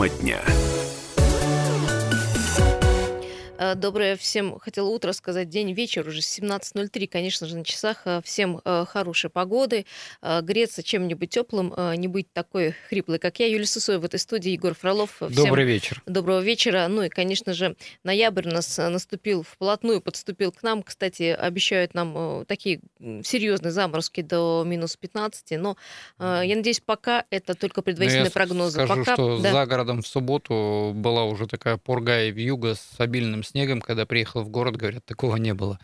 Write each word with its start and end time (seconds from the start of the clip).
Тема 0.00 0.08
дня. 0.08 0.59
Доброе 3.76 4.16
всем, 4.16 4.58
хотела 4.58 4.88
утро 4.88 5.12
сказать, 5.12 5.48
день, 5.48 5.72
вечер, 5.72 6.08
уже 6.08 6.20
17.03, 6.20 7.06
конечно 7.06 7.46
же, 7.46 7.56
на 7.56 7.64
часах. 7.64 8.02
Э, 8.06 8.20
всем 8.24 8.60
э, 8.64 8.84
хорошей 8.88 9.28
погоды, 9.28 9.84
греться 10.22 10.82
чем-нибудь 10.82 11.30
теплым, 11.30 11.74
не 11.96 12.08
быть 12.08 12.32
такой 12.32 12.74
хриплой, 12.88 13.18
как 13.18 13.38
я. 13.40 13.46
Юлия 13.46 13.66
Сусоева 13.66 14.00
в 14.00 14.04
этой 14.04 14.18
студии, 14.18 14.50
Егор 14.52 14.74
Фролов. 14.74 15.16
Всем 15.16 15.32
Добрый 15.32 15.64
вечер. 15.64 16.02
Доброго 16.06 16.40
вечера. 16.40 16.86
Ну 16.88 17.02
и, 17.02 17.08
конечно 17.08 17.52
же, 17.52 17.76
ноябрь 18.04 18.48
у 18.48 18.52
нас 18.52 18.78
наступил 18.78 19.42
вплотную, 19.42 20.00
подступил 20.00 20.52
к 20.52 20.62
нам. 20.62 20.82
Кстати, 20.82 21.24
обещают 21.24 21.94
нам 21.94 22.44
такие 22.46 22.80
серьезные 22.98 23.72
заморозки 23.72 24.22
до 24.22 24.64
минус 24.66 24.96
15, 24.96 25.58
но 25.58 25.76
я 26.18 26.56
надеюсь, 26.56 26.80
пока 26.80 27.24
это 27.30 27.54
только 27.54 27.82
предварительные 27.82 28.26
ну, 28.26 28.30
прогнозы. 28.30 28.84
Скажу, 28.84 29.00
пока, 29.00 29.14
что 29.14 29.38
да. 29.38 29.52
за 29.52 29.66
городом 29.66 30.02
в 30.02 30.06
субботу 30.06 30.92
была 30.94 31.24
уже 31.24 31.46
такая 31.46 31.76
пурга 31.76 32.24
и 32.24 32.30
вьюга 32.30 32.74
с 32.74 32.94
обильным 32.98 33.42
снегом, 33.50 33.80
когда 33.80 34.06
приехал 34.06 34.42
в 34.42 34.48
город, 34.48 34.76
говорят, 34.76 35.04
такого 35.04 35.36
не 35.36 35.54
было. 35.54 35.78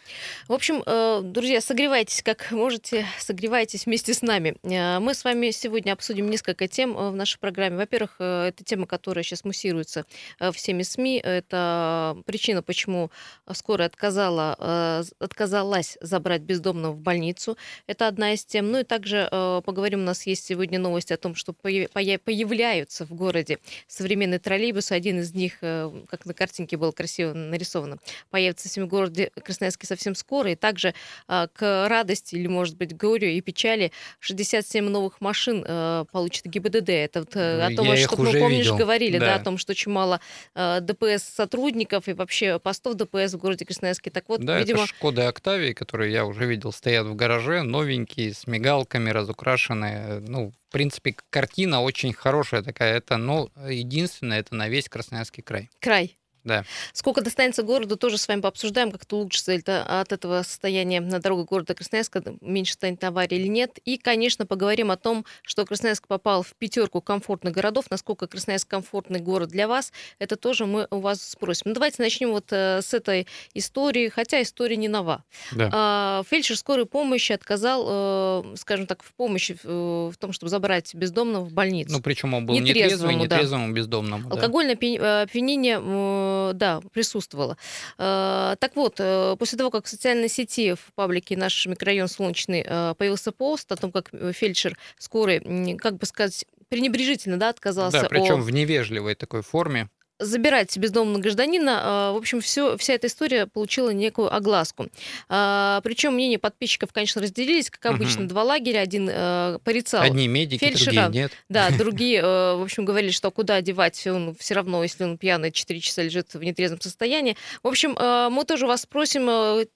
В 0.48 0.52
общем, 0.52 0.82
э, 0.86 1.20
друзья, 1.22 1.60
согревайтесь, 1.60 2.22
как 2.22 2.52
можете, 2.52 3.04
согревайтесь 3.18 3.86
вместе 3.86 4.14
с 4.14 4.22
нами. 4.22 4.56
Э, 4.62 5.00
мы 5.00 5.14
с 5.14 5.24
вами 5.24 5.50
сегодня 5.50 5.92
обсудим 5.92 6.30
несколько 6.30 6.68
тем 6.68 6.96
э, 6.96 7.10
в 7.10 7.16
нашей 7.16 7.38
программе. 7.38 7.76
Во-первых, 7.76 8.20
это 8.20 8.64
тема, 8.64 8.86
которая 8.86 9.24
сейчас 9.24 9.44
муссируется 9.44 10.06
всеми 10.52 10.82
СМИ. 10.82 11.20
Это 11.22 12.16
причина, 12.24 12.62
почему 12.62 13.10
скорая 13.52 13.88
отказала, 13.88 15.04
отказалась 15.18 15.98
забрать 16.00 16.42
бездомного 16.42 16.92
в 16.92 17.00
больницу. 17.00 17.56
Это 17.86 18.06
одна 18.06 18.34
из 18.34 18.44
тем. 18.44 18.70
Ну 18.70 18.80
и 18.80 18.84
также 18.84 19.28
поговорим, 19.64 20.00
у 20.00 20.04
нас 20.04 20.26
есть 20.26 20.44
сегодня 20.44 20.78
новости 20.78 21.12
о 21.12 21.16
том, 21.16 21.34
что 21.34 21.52
появляются 21.52 23.06
в 23.06 23.12
городе 23.12 23.58
современные 23.88 24.38
троллейбусы. 24.38 24.92
Один 24.92 25.20
из 25.20 25.34
них, 25.34 25.58
как 25.60 26.26
на 26.26 26.34
картинке 26.34 26.76
был 26.76 26.92
красиво 26.92 27.34
нарисовано. 27.56 27.98
Появится 28.30 28.68
в 28.80 28.86
городе 28.86 29.30
Красноярске 29.42 29.86
совсем 29.86 30.14
скоро. 30.14 30.52
И 30.52 30.54
также 30.54 30.94
а, 31.26 31.48
к 31.48 31.88
радости 31.88 32.34
или, 32.34 32.46
может 32.46 32.76
быть, 32.76 32.94
горю 32.96 33.28
и 33.28 33.40
печали 33.40 33.92
67 34.20 34.88
новых 34.88 35.20
машин 35.20 35.64
а, 35.66 36.04
получит 36.04 36.46
ГИБДД. 36.46 36.90
Это 36.90 37.20
вот 37.20 37.36
э, 37.36 37.62
о 37.62 37.74
том, 37.74 37.86
Я 37.86 37.96
что 37.96 38.16
мы, 38.20 38.32
помнишь, 38.32 38.64
видел. 38.64 38.76
говорили, 38.76 39.18
да. 39.18 39.26
да, 39.26 39.34
о 39.36 39.38
том, 39.40 39.58
что 39.58 39.72
очень 39.72 39.92
мало 39.92 40.20
а, 40.54 40.80
ДПС 40.80 41.22
сотрудников 41.24 42.08
и 42.08 42.12
вообще 42.12 42.58
постов 42.58 42.94
ДПС 42.94 43.34
в 43.34 43.38
городе 43.38 43.64
Красноярске. 43.64 44.10
Так 44.10 44.28
вот, 44.28 44.40
да, 44.40 44.58
видимо... 44.58 44.80
это 44.80 44.88
Шкода 44.88 45.28
Октавии, 45.28 45.72
которые 45.72 46.12
я 46.12 46.24
уже 46.26 46.46
видел, 46.46 46.72
стоят 46.72 47.06
в 47.06 47.14
гараже, 47.14 47.62
новенькие, 47.62 48.34
с 48.34 48.46
мигалками, 48.46 49.10
разукрашенные. 49.10 50.20
Ну, 50.20 50.52
в 50.68 50.72
принципе, 50.72 51.16
картина 51.30 51.82
очень 51.82 52.12
хорошая 52.12 52.62
такая. 52.62 52.96
Это, 52.96 53.16
но 53.16 53.50
единственное, 53.68 54.40
это 54.40 54.54
на 54.54 54.68
весь 54.68 54.88
Красноярский 54.88 55.42
край. 55.42 55.70
Край. 55.80 56.18
Да. 56.46 56.64
Сколько 56.92 57.22
достанется 57.22 57.62
городу, 57.62 57.96
тоже 57.96 58.18
с 58.18 58.28
вами 58.28 58.40
пообсуждаем, 58.40 58.92
как 58.92 59.02
это 59.02 59.16
улучшится 59.16 59.52
это 59.52 59.82
от 60.00 60.12
этого 60.12 60.42
состояния 60.42 61.00
на 61.00 61.18
дорогах 61.18 61.46
города 61.46 61.74
Красноярска, 61.74 62.22
меньше 62.40 62.74
станет 62.74 63.02
аварий 63.02 63.36
или 63.36 63.48
нет. 63.48 63.78
И, 63.84 63.98
конечно, 63.98 64.46
поговорим 64.46 64.92
о 64.92 64.96
том, 64.96 65.24
что 65.42 65.64
Красноярск 65.64 66.06
попал 66.06 66.42
в 66.42 66.54
пятерку 66.54 67.00
комфортных 67.00 67.52
городов, 67.52 67.86
насколько 67.90 68.28
Красноярск 68.28 68.68
комфортный 68.68 69.18
город 69.18 69.48
для 69.48 69.66
вас, 69.66 69.92
это 70.20 70.36
тоже 70.36 70.66
мы 70.66 70.86
у 70.90 71.00
вас 71.00 71.20
спросим. 71.20 71.62
Ну, 71.66 71.74
давайте 71.74 72.00
начнем 72.00 72.30
вот 72.30 72.52
э, 72.52 72.80
с 72.80 72.94
этой 72.94 73.26
истории, 73.54 74.08
хотя 74.08 74.40
история 74.40 74.76
не 74.76 74.88
нова. 74.88 75.24
Да. 75.52 75.70
А, 75.72 76.22
фельдшер 76.30 76.56
скорой 76.56 76.86
помощи 76.86 77.32
отказал, 77.32 77.86
э, 77.88 78.56
скажем 78.56 78.86
так, 78.86 79.02
в 79.02 79.12
помощи 79.14 79.58
э, 79.64 80.10
в 80.12 80.16
том, 80.16 80.32
чтобы 80.32 80.50
забрать 80.50 80.94
бездомного 80.94 81.44
в 81.44 81.52
больницу. 81.52 81.92
Ну, 81.92 82.00
причем 82.00 82.34
он 82.34 82.46
был 82.46 82.54
нетрезвый, 82.54 83.16
нетрезвому, 83.16 83.66
да. 83.66 83.72
бездомному. 83.72 84.30
Алкогольное 84.30 84.76
да. 84.76 85.22
опьянение 85.22 85.80
Э, 85.80 86.35
да, 86.54 86.80
присутствовала. 86.92 87.56
Э, 87.98 88.56
так 88.58 88.76
вот, 88.76 88.96
э, 88.98 89.36
после 89.38 89.58
того, 89.58 89.70
как 89.70 89.86
в 89.86 89.88
социальной 89.88 90.28
сети 90.28 90.74
в 90.74 90.92
паблике 90.94 91.36
«Наш 91.36 91.66
микрорайон 91.66 92.08
Солнечный» 92.08 92.62
появился 92.94 93.32
пост 93.32 93.70
о 93.72 93.76
том, 93.76 93.92
как 93.92 94.10
фельдшер 94.10 94.76
скорой, 94.98 95.76
как 95.78 95.96
бы 95.96 96.06
сказать, 96.06 96.44
пренебрежительно 96.68 97.36
да, 97.36 97.50
отказался. 97.50 98.02
Да, 98.02 98.08
причем 98.08 98.40
о... 98.40 98.42
в 98.42 98.50
невежливой 98.50 99.14
такой 99.14 99.42
форме 99.42 99.88
забирать 100.18 100.76
бездомного 100.76 101.20
гражданина. 101.20 101.80
А, 101.82 102.12
в 102.12 102.16
общем, 102.16 102.40
все, 102.40 102.76
вся 102.76 102.94
эта 102.94 103.06
история 103.06 103.46
получила 103.46 103.90
некую 103.90 104.34
огласку. 104.34 104.88
А, 105.28 105.80
Причем 105.82 106.14
мнения 106.14 106.38
подписчиков, 106.38 106.92
конечно, 106.92 107.20
разделились, 107.22 107.70
как 107.70 107.86
обычно, 107.86 108.22
угу. 108.22 108.30
два 108.30 108.44
лагеря. 108.44 108.80
Один 108.80 109.08
э, 109.10 109.58
порицал 109.64 110.02
Одни 110.02 110.28
медики, 110.28 110.60
фельдшера, 110.60 111.04
другие 111.04 111.22
нет. 111.22 111.32
Да, 111.48 111.70
другие, 111.78 112.20
э, 112.20 112.56
в 112.56 112.62
общем, 112.62 112.84
говорили, 112.84 113.10
что 113.10 113.30
куда 113.30 113.60
девать, 113.60 114.06
он 114.06 114.34
все 114.38 114.54
равно, 114.54 114.82
если 114.82 115.04
он 115.04 115.18
пьяный, 115.18 115.52
4 115.52 115.80
часа 115.80 116.02
лежит 116.02 116.34
в 116.34 116.42
нетрезвом 116.42 116.80
состоянии. 116.80 117.36
В 117.62 117.68
общем, 117.68 117.96
э, 117.98 118.28
мы 118.30 118.44
тоже 118.44 118.66
вас 118.66 118.82
спросим, 118.82 119.66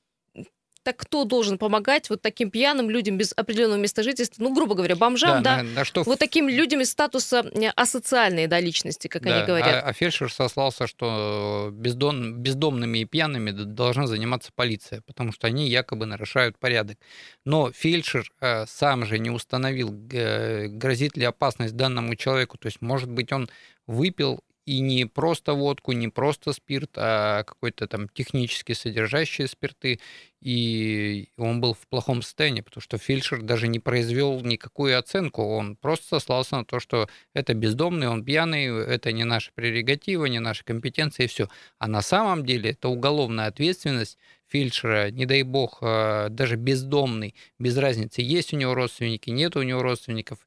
так 0.83 0.97
кто 0.97 1.25
должен 1.25 1.59
помогать 1.59 2.09
вот 2.09 2.23
таким 2.23 2.51
пьяным 2.51 2.89
людям 2.89 3.19
без 3.19 3.33
определенного 3.37 3.79
места 3.79 4.03
жительства, 4.03 4.43
ну, 4.43 4.55
грубо 4.55 4.75
говоря, 4.75 4.97
бомжам, 4.97 5.43
да, 5.43 5.57
да 5.57 5.63
на, 5.63 5.71
на 5.71 5.85
что... 5.85 6.03
вот 6.05 6.19
таким 6.19 6.49
людям 6.49 6.81
из 6.81 6.91
статуса 6.91 7.45
э, 7.53 7.69
асоциальной, 7.77 8.47
да, 8.47 8.61
личности, 8.61 9.09
как 9.09 9.23
да, 9.23 9.37
они 9.37 9.47
говорят. 9.47 9.85
А, 9.85 9.89
а 9.89 9.93
фельдшер 9.93 10.33
сослался, 10.33 10.87
что 10.87 11.71
бездом, 11.73 12.39
бездомными 12.39 12.99
и 12.99 13.05
пьяными 13.05 13.51
должна 13.51 14.07
заниматься 14.07 14.51
полиция, 14.55 15.03
потому 15.03 15.33
что 15.33 15.47
они 15.47 15.69
якобы 15.69 16.07
нарушают 16.07 16.59
порядок. 16.59 16.99
Но 17.45 17.71
фельдшер 17.73 18.31
э, 18.41 18.65
сам 18.67 19.05
же 19.05 19.19
не 19.19 19.31
установил, 19.31 19.95
э, 20.13 20.69
грозит 20.69 21.17
ли 21.17 21.25
опасность 21.25 21.77
данному 21.77 22.17
человеку, 22.17 22.57
то 22.59 22.67
есть, 22.67 22.81
может 22.81 23.11
быть, 23.11 23.33
он 23.33 23.51
выпил 23.87 24.41
и 24.71 24.79
не 24.79 25.05
просто 25.05 25.55
водку, 25.55 25.91
не 25.91 26.07
просто 26.07 26.53
спирт, 26.53 26.93
а 26.95 27.43
какой-то 27.43 27.89
там 27.89 28.09
технически 28.09 28.73
содержащие 28.73 29.49
спирты, 29.49 29.99
и 30.41 31.29
он 31.37 31.61
был 31.61 31.75
в 31.75 31.89
плохом 31.89 32.23
состоянии, 32.23 32.61
потому 32.61 32.81
что 32.81 32.97
фельдшер 32.97 33.43
даже 33.43 33.67
не 33.67 33.81
произвел 33.81 34.41
никакую 34.43 34.97
оценку, 34.97 35.43
он 35.43 35.75
просто 35.75 36.07
сослался 36.07 36.59
на 36.59 36.65
то, 36.65 36.79
что 36.79 37.09
это 37.35 37.53
бездомный, 37.53 38.07
он 38.07 38.25
пьяный, 38.25 38.67
это 38.67 39.11
не 39.11 39.25
наша 39.25 39.51
прерогатива, 39.57 40.27
не 40.27 40.39
наша 40.39 40.63
компетенция, 40.65 41.25
и 41.25 41.29
все. 41.29 41.49
А 41.79 41.89
на 41.89 42.01
самом 42.01 42.47
деле 42.47 42.71
это 42.71 42.89
уголовная 42.89 43.47
ответственность 43.49 44.19
фельдшера, 44.47 45.11
не 45.11 45.27
дай 45.27 45.43
бог, 45.43 45.79
а, 45.83 46.29
даже 46.29 46.55
бездомный, 46.55 47.35
без 47.59 47.77
разницы, 47.77 48.23
есть 48.23 48.53
у 48.53 48.57
него 48.57 48.75
родственники, 48.75 49.31
нет 49.31 49.57
у 49.57 49.63
него 49.63 49.83
родственников, 49.83 50.39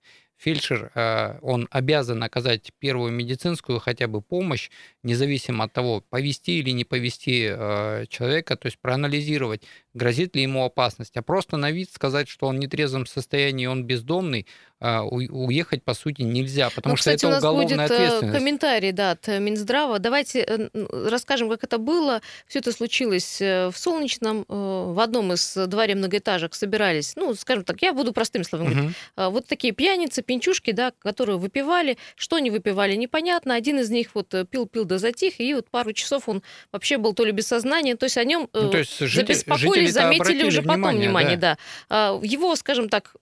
фельдшер, 0.44 0.92
э, 0.94 1.40
он 1.42 1.68
обязан 1.72 2.22
оказать 2.24 2.72
первую 2.80 3.12
медицинскую 3.12 3.80
хотя 3.80 4.08
бы 4.08 4.22
помощь, 4.22 4.70
независимо 5.02 5.66
от 5.66 5.74
того, 5.74 6.02
повести 6.10 6.60
или 6.60 6.72
не 6.72 6.84
повести 6.84 7.48
э, 7.50 8.06
человека, 8.10 8.56
то 8.58 8.68
есть 8.68 8.78
проанализировать, 8.80 9.64
грозит 9.94 10.36
ли 10.36 10.42
ему 10.42 10.66
опасность, 10.66 11.16
а 11.18 11.22
просто 11.22 11.58
на 11.58 11.72
вид 11.72 11.90
сказать, 11.92 12.28
что 12.28 12.48
он 12.48 12.58
в 12.58 12.60
нетрезвом 12.60 13.06
состоянии, 13.06 13.66
он 13.66 13.86
бездомный, 13.86 14.48
а, 14.86 15.04
уехать, 15.06 15.82
по 15.82 15.94
сути, 15.94 16.24
нельзя, 16.24 16.70
потому 16.70 16.92
ну, 16.92 16.98
кстати, 16.98 17.20
что 17.20 17.30
это 17.30 17.38
уголовная 17.38 17.76
у 17.76 17.78
нас 17.78 17.90
будет 17.90 18.00
ответственность. 18.02 18.38
комментарий 18.38 18.92
да, 18.92 19.12
от 19.12 19.28
Минздрава. 19.28 19.98
Давайте 20.00 20.42
э, 20.42 20.68
расскажем, 21.10 21.50
как 21.50 21.64
это 21.64 21.78
было. 21.78 22.22
Все 22.48 22.60
это 22.60 22.74
случилось 22.74 23.40
э, 23.40 23.70
в 23.70 23.78
Солнечном, 23.78 24.42
э, 24.42 24.44
в 24.50 25.00
одном 25.00 25.32
из 25.32 25.54
дворе 25.56 25.96
многоэтажек 25.96 26.54
собирались, 26.54 27.16
ну, 27.16 27.34
скажем 27.34 27.64
так, 27.64 27.82
я 27.82 27.94
буду 27.94 28.12
простыми 28.12 28.44
словами 28.44 28.74
говорить, 28.74 28.98
угу. 29.16 29.30
вот 29.30 29.48
такие 29.48 29.74
пьяницы, 29.74 30.22
пинчушки, 30.22 30.72
да, 30.72 30.92
которые 31.00 31.38
выпивали, 31.38 31.98
что 32.18 32.36
они 32.36 32.52
выпивали, 32.52 32.96
непонятно. 32.96 33.56
Один 33.56 33.80
из 33.80 33.90
них 33.90 34.10
вот 34.16 34.36
пил-пил 34.50 34.84
да 34.84 34.98
затих, 34.98 35.40
и 35.40 35.54
вот 35.54 35.70
пару 35.70 35.94
часов 35.94 36.28
он 36.28 36.44
вообще 36.74 36.98
был 36.98 37.14
то 37.14 37.24
ли 37.24 37.32
без 37.32 37.48
сознания, 37.48 37.96
то 37.96 38.06
есть 38.06 38.18
о 38.18 38.26
нем 38.26 38.50
ну, 38.52 38.70
то 38.70 38.80
есть 38.80 39.00
житель, 39.00 39.34
забеспокоились, 39.34 39.83
заметили 39.88 40.44
уже 40.44 40.62
потом 40.62 40.76
внимание, 40.76 41.08
внимание 41.08 41.38
да. 41.38 41.58
да. 41.90 42.20
Его, 42.22 42.56
скажем 42.56 42.90
так, 42.90 43.16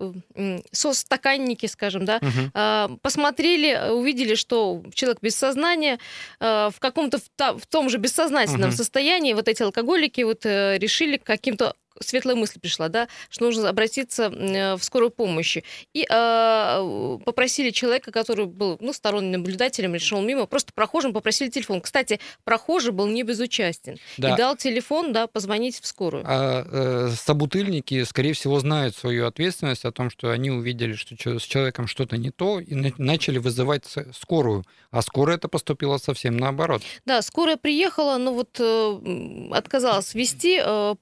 со 0.72 0.94
стаканник 0.94 1.52
родственники, 1.52 1.66
скажем, 1.66 2.06
да, 2.06 2.20
угу. 2.22 2.98
посмотрели, 3.02 3.92
увидели, 3.92 4.36
что 4.36 4.84
человек 4.94 5.20
без 5.22 5.36
сознания, 5.36 6.00
а, 6.40 6.70
в 6.70 6.80
каком-то 6.80 7.20
в 7.38 7.68
том 7.68 7.90
же 7.90 7.98
бессознательном 7.98 8.70
угу. 8.70 8.78
состоянии 8.78 9.34
вот 9.34 9.48
эти 9.48 9.64
алкоголики 9.64 10.22
вот 10.22 10.46
э, 10.46 10.78
решили 10.78 11.18
каким-то 11.18 11.76
светлая 12.04 12.36
мысль 12.36 12.60
пришла, 12.60 12.90
да, 12.90 13.08
что 13.30 13.46
нужно 13.46 13.70
обратиться 13.70 14.30
в 14.30 14.80
скорую 14.82 15.12
помощь. 15.12 15.58
И 15.94 16.06
э, 16.10 17.20
попросили 17.26 17.70
человека, 17.70 18.12
который 18.12 18.46
был 18.46 18.78
ну, 18.80 18.94
сторонним 18.94 19.32
наблюдателем, 19.42 19.98
шел 20.00 20.22
мимо, 20.22 20.46
просто 20.46 20.74
прохожим 20.74 21.14
попросили 21.14 21.50
телефон. 21.50 21.82
Кстати, 21.82 22.20
прохожий 22.44 22.92
был 22.92 23.08
не 23.08 23.24
безучастен. 23.24 23.98
Да. 24.18 24.34
И 24.34 24.38
дал 24.38 24.56
телефон, 24.56 25.14
да, 25.14 25.28
позвонить 25.28 25.80
в 25.80 25.86
скорую. 25.86 26.24
А 26.28 26.66
э, 26.66 27.14
собутыльники, 27.16 28.04
скорее 28.04 28.34
всего, 28.34 28.60
знают 28.60 28.96
свою 28.96 29.28
ответственность 29.28 29.86
о 29.86 29.92
том, 29.92 30.10
что 30.10 30.32
они 30.32 30.52
увидели, 30.52 30.94
что 30.94 31.40
с 31.40 31.44
человеком 31.44 31.88
что-то 31.88 32.18
не 32.18 32.32
то, 32.32 32.60
и 32.60 32.74
начали 32.98 33.38
вызывать 33.38 33.86
скорую. 34.14 34.66
А 34.92 35.02
скорая 35.02 35.38
это 35.38 35.48
поступила 35.48 35.98
совсем 35.98 36.38
наоборот. 36.38 36.82
Да, 37.06 37.22
скорая 37.22 37.58
приехала, 37.58 38.18
но 38.18 38.34
вот 38.34 38.58
э, 38.60 39.50
отказалась 39.52 40.14
вести, 40.14 40.62
э, 40.64 40.96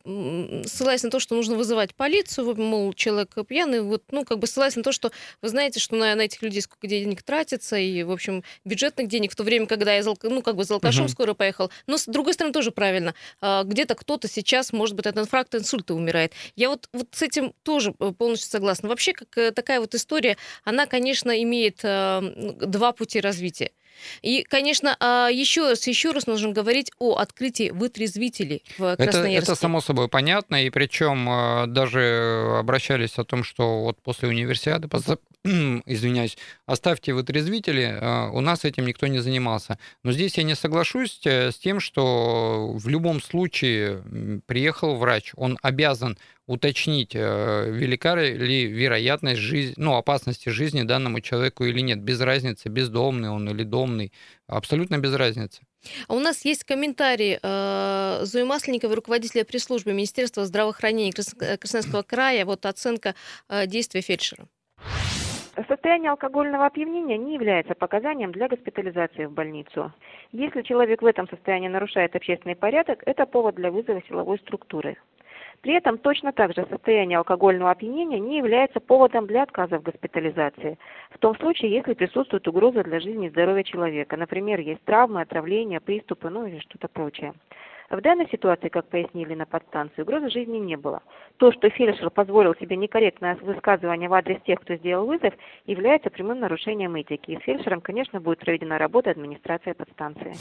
ссылаясь 0.66 0.89
на 1.04 1.10
то, 1.10 1.20
что 1.20 1.36
нужно 1.36 1.56
вызывать 1.56 1.96
полицию, 1.96 2.56
мол, 2.56 2.94
человек 2.94 3.36
пьяный, 3.48 3.82
вот, 3.82 4.04
ну, 4.12 4.26
как 4.26 4.40
бы 4.40 4.48
ссылаясь 4.48 4.76
на 4.76 4.84
то, 4.84 4.92
что 4.92 5.12
вы 5.42 5.50
знаете, 5.50 5.80
что 5.80 5.96
на, 5.96 6.16
на 6.16 6.22
этих 6.22 6.42
людей 6.42 6.62
сколько 6.62 6.88
денег 6.88 7.24
тратится, 7.24 7.78
и, 7.78 8.04
в 8.04 8.12
общем, 8.12 8.44
бюджетных 8.66 9.08
денег 9.08 9.32
в 9.32 9.36
то 9.36 9.44
время, 9.44 9.66
когда 9.66 9.94
я, 9.94 10.04
ну, 10.24 10.42
как 10.42 10.56
бы 10.56 10.64
за 10.64 10.76
алкашом 10.76 11.06
угу. 11.06 11.12
скоро 11.12 11.34
поехал. 11.34 11.72
Но, 11.88 11.98
с 11.98 12.06
другой 12.06 12.34
стороны, 12.34 12.54
тоже 12.54 12.72
правильно. 12.72 13.14
А, 13.42 13.64
где-то 13.64 13.96
кто-то 13.96 14.28
сейчас, 14.28 14.74
может 14.74 14.96
быть, 14.96 15.06
от 15.06 15.18
инфаркта, 15.18 15.58
инсульта 15.58 15.94
умирает. 15.94 16.34
Я 16.56 16.70
вот, 16.70 16.90
вот 16.94 17.08
с 17.12 17.22
этим 17.22 17.54
тоже 17.64 17.94
э, 18.00 18.12
полностью 18.18 18.50
согласна. 18.50 18.90
Вообще, 18.90 19.14
как 19.14 19.38
э, 19.38 19.52
такая 19.52 19.80
вот 19.80 19.96
история, 19.96 20.38
она, 20.64 20.86
конечно, 20.86 21.42
имеет 21.44 21.80
э, 21.84 22.56
два 22.62 22.92
пути 22.92 23.20
развития. 23.20 23.72
И, 24.22 24.44
конечно, 24.44 24.96
а, 25.00 25.30
еще 25.30 25.70
раз, 25.70 25.88
еще 25.88 26.12
раз 26.12 26.28
нужно 26.28 26.52
говорить 26.52 26.92
о 27.00 27.18
открытии 27.18 27.70
вытрезвителей 27.72 28.64
в 28.78 28.96
Красноярске. 28.96 29.36
Это, 29.36 29.52
это 29.52 29.56
само 29.56 29.82
собой 29.82 30.08
понятно, 30.08 30.64
и 30.64 30.70
причем 30.70 31.28
а, 31.30 31.66
даже 31.68 32.56
обращались 32.58 33.18
о 33.18 33.24
том, 33.24 33.44
что 33.44 33.82
вот 33.82 34.02
после 34.02 34.30
универсиады, 34.30 34.88
извиняюсь, 35.86 36.38
оставьте 36.66 37.14
вытрезвители, 37.14 37.98
а, 38.00 38.30
у 38.32 38.42
нас 38.42 38.66
этим 38.66 38.86
никто 38.86 39.08
не 39.08 39.20
занимался. 39.20 39.80
Но 40.04 40.12
здесь 40.12 40.38
я 40.38 40.44
не 40.44 40.56
соглашусь 40.56 41.22
э, 41.26 41.52
с 41.52 41.58
тем, 41.58 41.80
что 41.80 42.72
в 42.74 42.88
любом 42.88 43.22
случае 43.22 44.04
приехал 44.46 44.96
врач, 44.96 45.32
он 45.36 45.58
обязан 45.62 46.18
уточнить, 46.50 47.16
э, 47.16 47.70
велика 47.70 48.16
ли 48.16 48.66
вероятность 48.66 49.40
жизни, 49.40 49.76
ну, 49.78 49.96
опасности 49.96 50.50
жизни 50.50 50.82
данному 50.82 51.22
человеку 51.22 51.64
или 51.64 51.82
нет, 51.82 52.02
без 52.02 52.20
разницы, 52.22 52.70
бездомный 52.70 53.30
он 53.30 53.48
или 53.50 53.64
домный, 53.64 54.12
абсолютно 54.48 54.98
без 54.98 55.14
разницы. 55.14 55.62
А 56.08 56.16
у 56.16 56.20
нас 56.20 56.44
есть 56.46 56.64
комментарий 56.64 57.38
э, 57.42 58.20
Зои 58.24 58.44
Масленниковой, 58.44 58.96
руководителя 58.96 59.46
пресс-службы 59.46 59.94
Министерства 59.94 60.44
здравоохранения 60.46 61.14
э, 61.40 61.58
Красноярского 61.58 62.02
края, 62.02 62.46
вот 62.46 62.66
оценка 62.66 63.14
э, 63.48 63.68
действия 63.68 64.02
фельдшера. 64.02 64.46
Состояние 65.68 66.10
алкогольного 66.12 66.66
опьянения 66.66 67.18
не 67.18 67.36
является 67.36 67.76
показанием 67.76 68.32
для 68.32 68.48
госпитализации 68.48 69.26
в 69.26 69.32
больницу. 69.32 69.94
Если 70.32 70.64
человек 70.64 71.02
в 71.02 71.06
этом 71.06 71.28
состоянии 71.30 71.68
нарушает 71.68 72.16
общественный 72.16 72.56
порядок, 72.56 73.04
это 73.06 73.26
повод 73.26 73.56
для 73.56 73.70
вызова 73.70 74.02
силовой 74.08 74.40
структуры. 74.40 74.98
При 75.62 75.74
этом 75.74 75.98
точно 75.98 76.32
так 76.32 76.54
же 76.54 76.66
состояние 76.70 77.18
алкогольного 77.18 77.72
опьянения 77.72 78.20
не 78.20 78.38
является 78.38 78.80
поводом 78.80 79.28
для 79.28 79.44
отказа 79.44 79.80
в 79.80 79.84
госпитализации. 79.84 80.78
В 81.12 81.18
том 81.18 81.36
случае, 81.38 81.72
если 81.72 81.94
присутствует 81.94 82.48
угроза 82.48 82.84
для 82.84 83.00
жизни 83.00 83.28
и 83.28 83.30
здоровья 83.30 83.64
человека, 83.64 84.16
например, 84.16 84.62
есть 84.62 84.84
травмы, 84.86 85.22
отравления, 85.22 85.82
приступы, 85.82 86.30
ну 86.30 86.46
или 86.46 86.60
что-то 86.60 86.88
прочее. 86.88 87.34
В 87.90 88.02
данной 88.02 88.28
ситуации, 88.30 88.70
как 88.70 88.88
пояснили 88.88 89.34
на 89.34 89.48
подстанции, 89.48 90.04
угрозы 90.04 90.30
жизни 90.30 90.58
не 90.58 90.78
было. 90.78 91.02
То, 91.38 91.52
что 91.52 91.70
фельдшер 91.70 92.12
позволил 92.12 92.54
себе 92.56 92.76
некорректное 92.76 93.36
высказывание 93.42 94.08
в 94.08 94.14
адрес 94.14 94.40
тех, 94.46 94.60
кто 94.62 94.76
сделал 94.76 95.08
вызов, 95.08 95.34
является 95.66 96.12
прямым 96.12 96.40
нарушением 96.40 96.96
этики. 96.96 97.32
И 97.32 97.40
с 97.40 97.42
фельдшером, 97.42 97.82
конечно, 97.82 98.20
будет 98.20 98.40
проведена 98.40 98.78
работа 98.78 99.10
администрации 99.10 99.72
подстанции. 99.72 100.36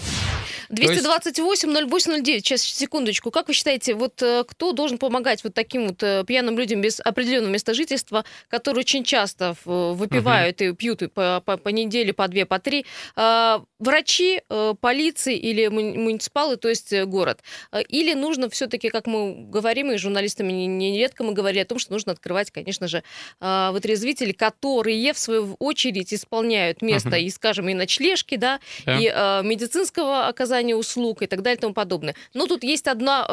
228-08-09, 0.71 2.25
сейчас, 2.25 2.61
секундочку. 2.61 3.31
Как 3.31 3.49
вы 3.49 3.55
считаете, 3.55 3.95
вот 3.95 4.23
э, 4.23 4.45
кто 4.47 4.73
должен 4.73 4.99
помогать 4.99 5.43
вот 5.43 5.55
таким 5.55 5.89
вот 5.89 6.03
э, 6.03 6.25
пьяным 6.27 6.59
людям 6.59 6.83
без 6.83 7.01
определенного 7.01 7.53
места 7.53 7.73
жительства, 7.73 8.25
которые 8.49 8.81
очень 8.81 9.05
часто 9.05 9.55
выпивают 9.65 10.61
угу. 10.61 10.71
и 10.71 10.73
пьют 10.75 11.13
по, 11.15 11.43
по, 11.45 11.57
по 11.57 11.69
неделе, 11.71 12.13
по 12.13 12.29
две, 12.29 12.45
по 12.45 12.59
три? 12.59 12.85
А, 13.17 13.63
врачи, 13.79 14.43
э, 14.49 14.75
полиции 14.79 15.37
или 15.37 15.69
муниципалы, 15.69 16.57
то 16.57 16.69
есть 16.69 16.93
город? 17.05 17.38
Назад? 17.39 17.43
Э, 17.73 17.83
или 17.89 18.15
нужно 18.15 18.49
все-таки, 18.49 18.91
как 18.91 19.07
мы 19.07 19.47
говорим, 19.51 19.91
и 19.91 19.97
журналистами 19.97 20.53
нередко 20.53 21.25
мы 21.25 21.33
говорили 21.33 21.61
о 21.61 21.65
том, 21.65 21.79
что 21.79 21.93
нужно 21.93 22.13
открывать, 22.13 22.51
конечно 22.51 22.89
же, 22.89 23.03
э, 23.41 23.71
вытрезвители, 23.73 24.33
которые, 24.33 25.13
в 25.13 25.19
свою 25.19 25.57
очередь, 25.59 26.13
исполняют 26.15 26.83
место 26.83 27.11
uh-huh. 27.11 27.23
и, 27.23 27.31
скажем, 27.31 27.69
и 27.69 27.75
ночлежки, 27.75 28.37
да, 28.37 28.61
yeah. 28.85 29.01
и 29.01 29.13
э, 29.15 29.43
медицинского 29.47 30.29
оказания 30.29 30.77
услуг 30.77 31.23
и 31.23 31.27
так 31.27 31.43
далее 31.43 31.59
и 31.59 31.61
тому 31.61 31.75
подобное. 31.75 32.15
Но 32.35 32.47
тут 32.47 32.65
есть 32.65 32.87
одна, 32.89 33.27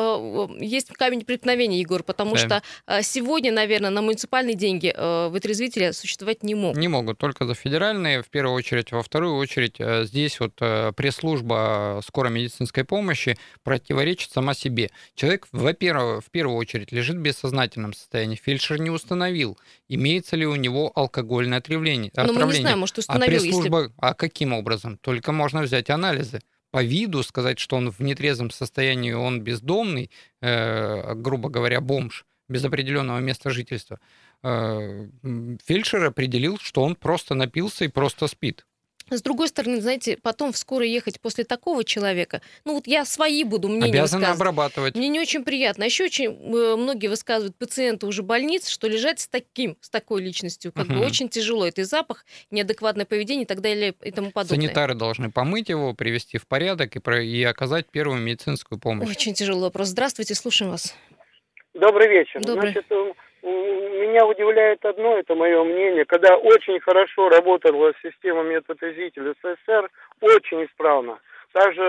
есть 0.60 0.90
камень 0.90 1.24
преткновения, 1.26 1.80
Егор, 1.80 2.04
потому 2.04 2.36
yeah. 2.36 2.62
что 2.86 3.04
сегодня, 3.04 3.52
наверное, 3.52 3.90
на 3.90 4.02
муниципальные 4.02 4.56
деньги 4.56 4.94
вытрезвители 5.30 5.92
существовать 5.92 6.44
не 6.44 6.56
могут. 6.56 6.78
Не 6.78 6.88
могут, 6.88 7.18
только 7.18 7.46
за 7.46 7.54
федеральные, 7.54 8.22
в 8.22 8.28
первую 8.28 8.56
очередь. 8.56 8.92
Во 8.92 9.02
вторую 9.02 9.36
очередь, 9.36 9.78
здесь 10.08 10.40
вот 10.40 10.56
пресс-служба 10.56 12.02
скорой 12.06 12.32
медицинской 12.32 12.84
помощи 12.84 13.38
против 13.64 13.95
противоречит 13.96 14.32
сама 14.32 14.54
себе. 14.54 14.92
Человек, 15.16 15.48
во-первых, 15.52 16.26
в 16.26 16.30
первую 16.30 16.58
очередь 16.58 16.92
лежит 16.92 17.16
в 17.16 17.20
бессознательном 17.20 17.94
состоянии. 17.94 18.36
Фельдшер 18.36 18.80
не 18.80 18.90
установил, 18.90 19.58
имеется 19.88 20.36
ли 20.36 20.46
у 20.46 20.56
него 20.56 20.92
алкогольное 20.96 21.60
отравление. 21.60 22.12
Но 22.16 22.34
мы 22.34 22.46
не 22.46 22.60
знаем, 22.60 22.80
может, 22.80 22.98
установил. 22.98 23.26
А 23.26 23.40
пресс-служба, 23.40 23.80
если... 23.84 23.94
а 23.98 24.14
каким 24.14 24.54
образом? 24.54 24.98
Только 24.98 25.32
можно 25.32 25.62
взять 25.62 25.90
анализы 25.90 26.42
по 26.72 26.84
виду 26.84 27.24
сказать, 27.24 27.58
что 27.58 27.78
он 27.78 27.90
в 27.90 28.02
нетрезвом 28.02 28.52
состоянии, 28.52 29.14
он 29.14 29.42
бездомный, 29.42 30.12
э, 30.42 31.14
грубо 31.16 31.50
говоря, 31.50 31.80
бомж, 31.80 32.26
без 32.50 32.66
определенного 32.66 33.20
места 33.20 33.50
жительства, 33.50 34.00
э, 34.44 35.08
фельдшер 35.66 36.04
определил, 36.04 36.58
что 36.60 36.84
он 36.84 36.96
просто 36.96 37.34
напился 37.34 37.86
и 37.86 37.88
просто 37.88 38.28
спит. 38.28 38.66
С 39.10 39.22
другой 39.22 39.48
стороны, 39.50 39.82
знаете, 39.82 40.18
потом 40.22 40.52
вскоре 40.52 40.92
ехать 40.92 41.20
после 41.22 41.44
такого 41.44 41.84
человека, 41.84 42.42
ну 42.64 42.74
вот 42.74 42.88
я 42.88 43.06
свои 43.06 43.44
буду 43.44 43.70
мнения 43.70 44.00
Обязаны 44.00 44.26
обрабатывать. 44.26 44.96
Мне 44.96 45.10
не 45.10 45.20
очень 45.20 45.44
приятно. 45.44 45.86
А 45.86 45.88
еще 45.88 46.06
очень 46.06 46.26
э, 46.26 46.76
многие 46.76 47.08
высказывают 47.08 47.56
пациенты 47.56 48.08
уже 48.08 48.24
больниц, 48.24 48.68
что 48.68 48.88
лежать 48.88 49.20
с 49.20 49.28
таким, 49.28 49.78
с 49.82 49.90
такой 49.90 50.22
личностью, 50.22 50.72
как 50.72 50.86
угу. 50.86 50.96
бы 50.96 51.06
очень 51.06 51.30
тяжело. 51.30 51.68
Это 51.68 51.82
и 51.82 51.84
запах, 51.84 52.26
неадекватное 52.50 53.06
поведение 53.06 53.44
и 53.44 53.48
так 53.48 53.62
далее 53.62 53.94
и 54.02 54.12
тому 54.12 54.32
подобное. 54.32 54.60
Санитары 54.60 54.96
должны 54.96 55.32
помыть 55.32 55.70
его, 55.70 55.94
привести 55.94 56.38
в 56.38 56.48
порядок 56.48 56.96
и, 56.96 57.00
про... 57.00 57.24
и 57.24 57.44
оказать 57.44 57.86
первую 57.92 58.20
медицинскую 58.20 58.80
помощь. 58.80 59.08
Очень 59.08 59.34
тяжелый 59.34 59.62
вопрос. 59.62 59.90
Здравствуйте, 59.90 60.34
слушаем 60.34 60.72
вас. 60.72 60.96
Добрый 61.76 62.08
вечер. 62.08 62.42
Добрый. 62.42 62.72
Значит, 62.72 62.86
меня 63.46 64.26
удивляет 64.26 64.84
одно, 64.86 65.18
это 65.18 65.36
мое 65.36 65.64
мнение, 65.64 66.06
когда 66.06 66.36
очень 66.36 66.80
хорошо 66.80 67.30
работала 67.30 67.94
система 68.02 68.44
медотразителей 68.44 69.34
СССР, 69.42 69.90
очень 70.22 70.66
исправно, 70.66 71.20
также 71.52 71.82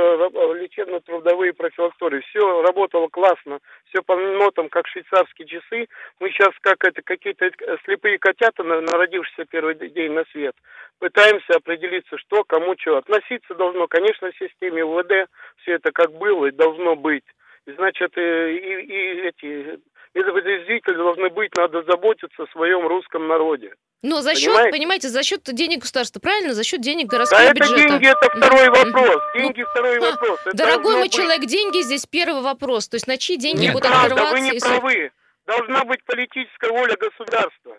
лечебно-трудовые 0.60 1.54
профилактории, 1.54 2.20
все 2.28 2.62
работало 2.62 3.08
классно, 3.08 3.60
все 3.88 4.02
по 4.02 4.16
нотам, 4.16 4.68
как 4.68 4.86
швейцарские 4.86 5.48
часы. 5.48 5.88
Мы 6.20 6.30
сейчас, 6.30 6.50
как 6.60 6.84
это, 6.84 7.00
какие-то 7.02 7.50
слепые 7.84 8.18
котята, 8.18 8.62
народившиеся 8.62 9.46
первый 9.46 9.74
день 9.74 10.12
на 10.12 10.24
свет, 10.32 10.54
пытаемся 10.98 11.54
определиться, 11.56 12.18
что, 12.18 12.44
кому, 12.44 12.74
что. 12.78 12.98
Относиться 12.98 13.54
должно, 13.54 13.88
конечно, 13.88 14.30
к 14.30 14.36
системе 14.36 14.84
УВД, 14.84 15.28
все 15.62 15.72
это 15.72 15.90
как 15.90 16.12
было 16.12 16.46
и 16.46 16.50
должно 16.50 16.96
быть. 16.96 17.24
Значит, 17.66 18.16
и, 18.16 18.20
и 18.20 19.20
эти 19.22 19.80
медовозрезители 20.16 20.94
должны 20.94 21.28
быть, 21.30 21.50
надо 21.56 21.82
заботиться 21.82 22.42
о 22.42 22.46
своем 22.48 22.86
русском 22.86 23.28
народе. 23.28 23.74
Но 24.02 24.20
за 24.22 24.34
счет, 24.34 24.46
понимаете? 24.46 24.70
понимаете, 24.70 25.08
за 25.08 25.22
счет 25.22 25.42
денег 25.44 25.80
государства, 25.80 26.20
правильно? 26.20 26.54
За 26.54 26.64
счет 26.64 26.80
денег 26.80 27.06
городского 27.06 27.42
да 27.42 27.52
бюджета. 27.52 27.74
Это 27.74 27.88
деньги, 27.88 28.06
это 28.06 28.30
второй 28.30 28.68
вопрос. 28.68 29.22
Деньги 29.34 29.60
ну, 29.60 29.66
второй 29.70 29.98
вопрос. 29.98 30.40
Это 30.46 30.56
дорогой 30.56 30.92
мой 30.94 31.02
быть... 31.04 31.12
человек, 31.12 31.46
деньги 31.46 31.82
здесь 31.82 32.06
первый 32.06 32.42
вопрос. 32.42 32.88
То 32.88 32.96
есть 32.96 33.06
на 33.06 33.16
чьи 33.16 33.36
деньги 33.36 33.62
Нет, 33.62 33.72
будут 33.72 33.88
да, 33.88 34.02
открываться? 34.02 34.34
Да 34.34 34.40
вы 34.40 34.40
не 34.40 34.58
правы. 34.58 35.10
Должна 35.46 35.84
быть 35.84 36.04
политическая 36.04 36.70
воля 36.70 36.96
государства. 36.96 37.76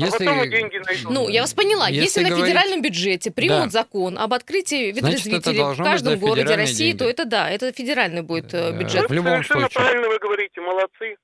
А 0.00 0.04
если... 0.04 0.26
А 0.26 0.46
деньги 0.46 0.78
найдут. 0.78 1.10
Ну, 1.10 1.28
я 1.28 1.40
вас 1.42 1.54
поняла. 1.54 1.88
Если, 1.88 2.04
Если 2.04 2.20
на 2.22 2.28
говорить... 2.30 2.46
федеральном 2.46 2.82
бюджете 2.82 3.30
примут 3.30 3.64
да. 3.64 3.68
закон 3.70 4.18
об 4.18 4.32
открытии 4.32 4.92
ветрезвителей 4.92 5.74
в 5.74 5.82
каждом 5.82 6.18
городе 6.18 6.54
России, 6.54 6.92
деньги. 6.92 6.98
то 6.98 7.04
это 7.04 7.24
да, 7.24 7.50
это 7.50 7.72
федеральный 7.72 8.22
будет 8.22 8.54
э, 8.54 8.72
бюджет. 8.72 9.08
В 9.08 9.12
любом 9.12 9.44
случае. 9.44 9.68
правильно 9.74 10.08
вы 10.08 10.18
говорите, 10.18 10.60
молодцы. 10.60 11.16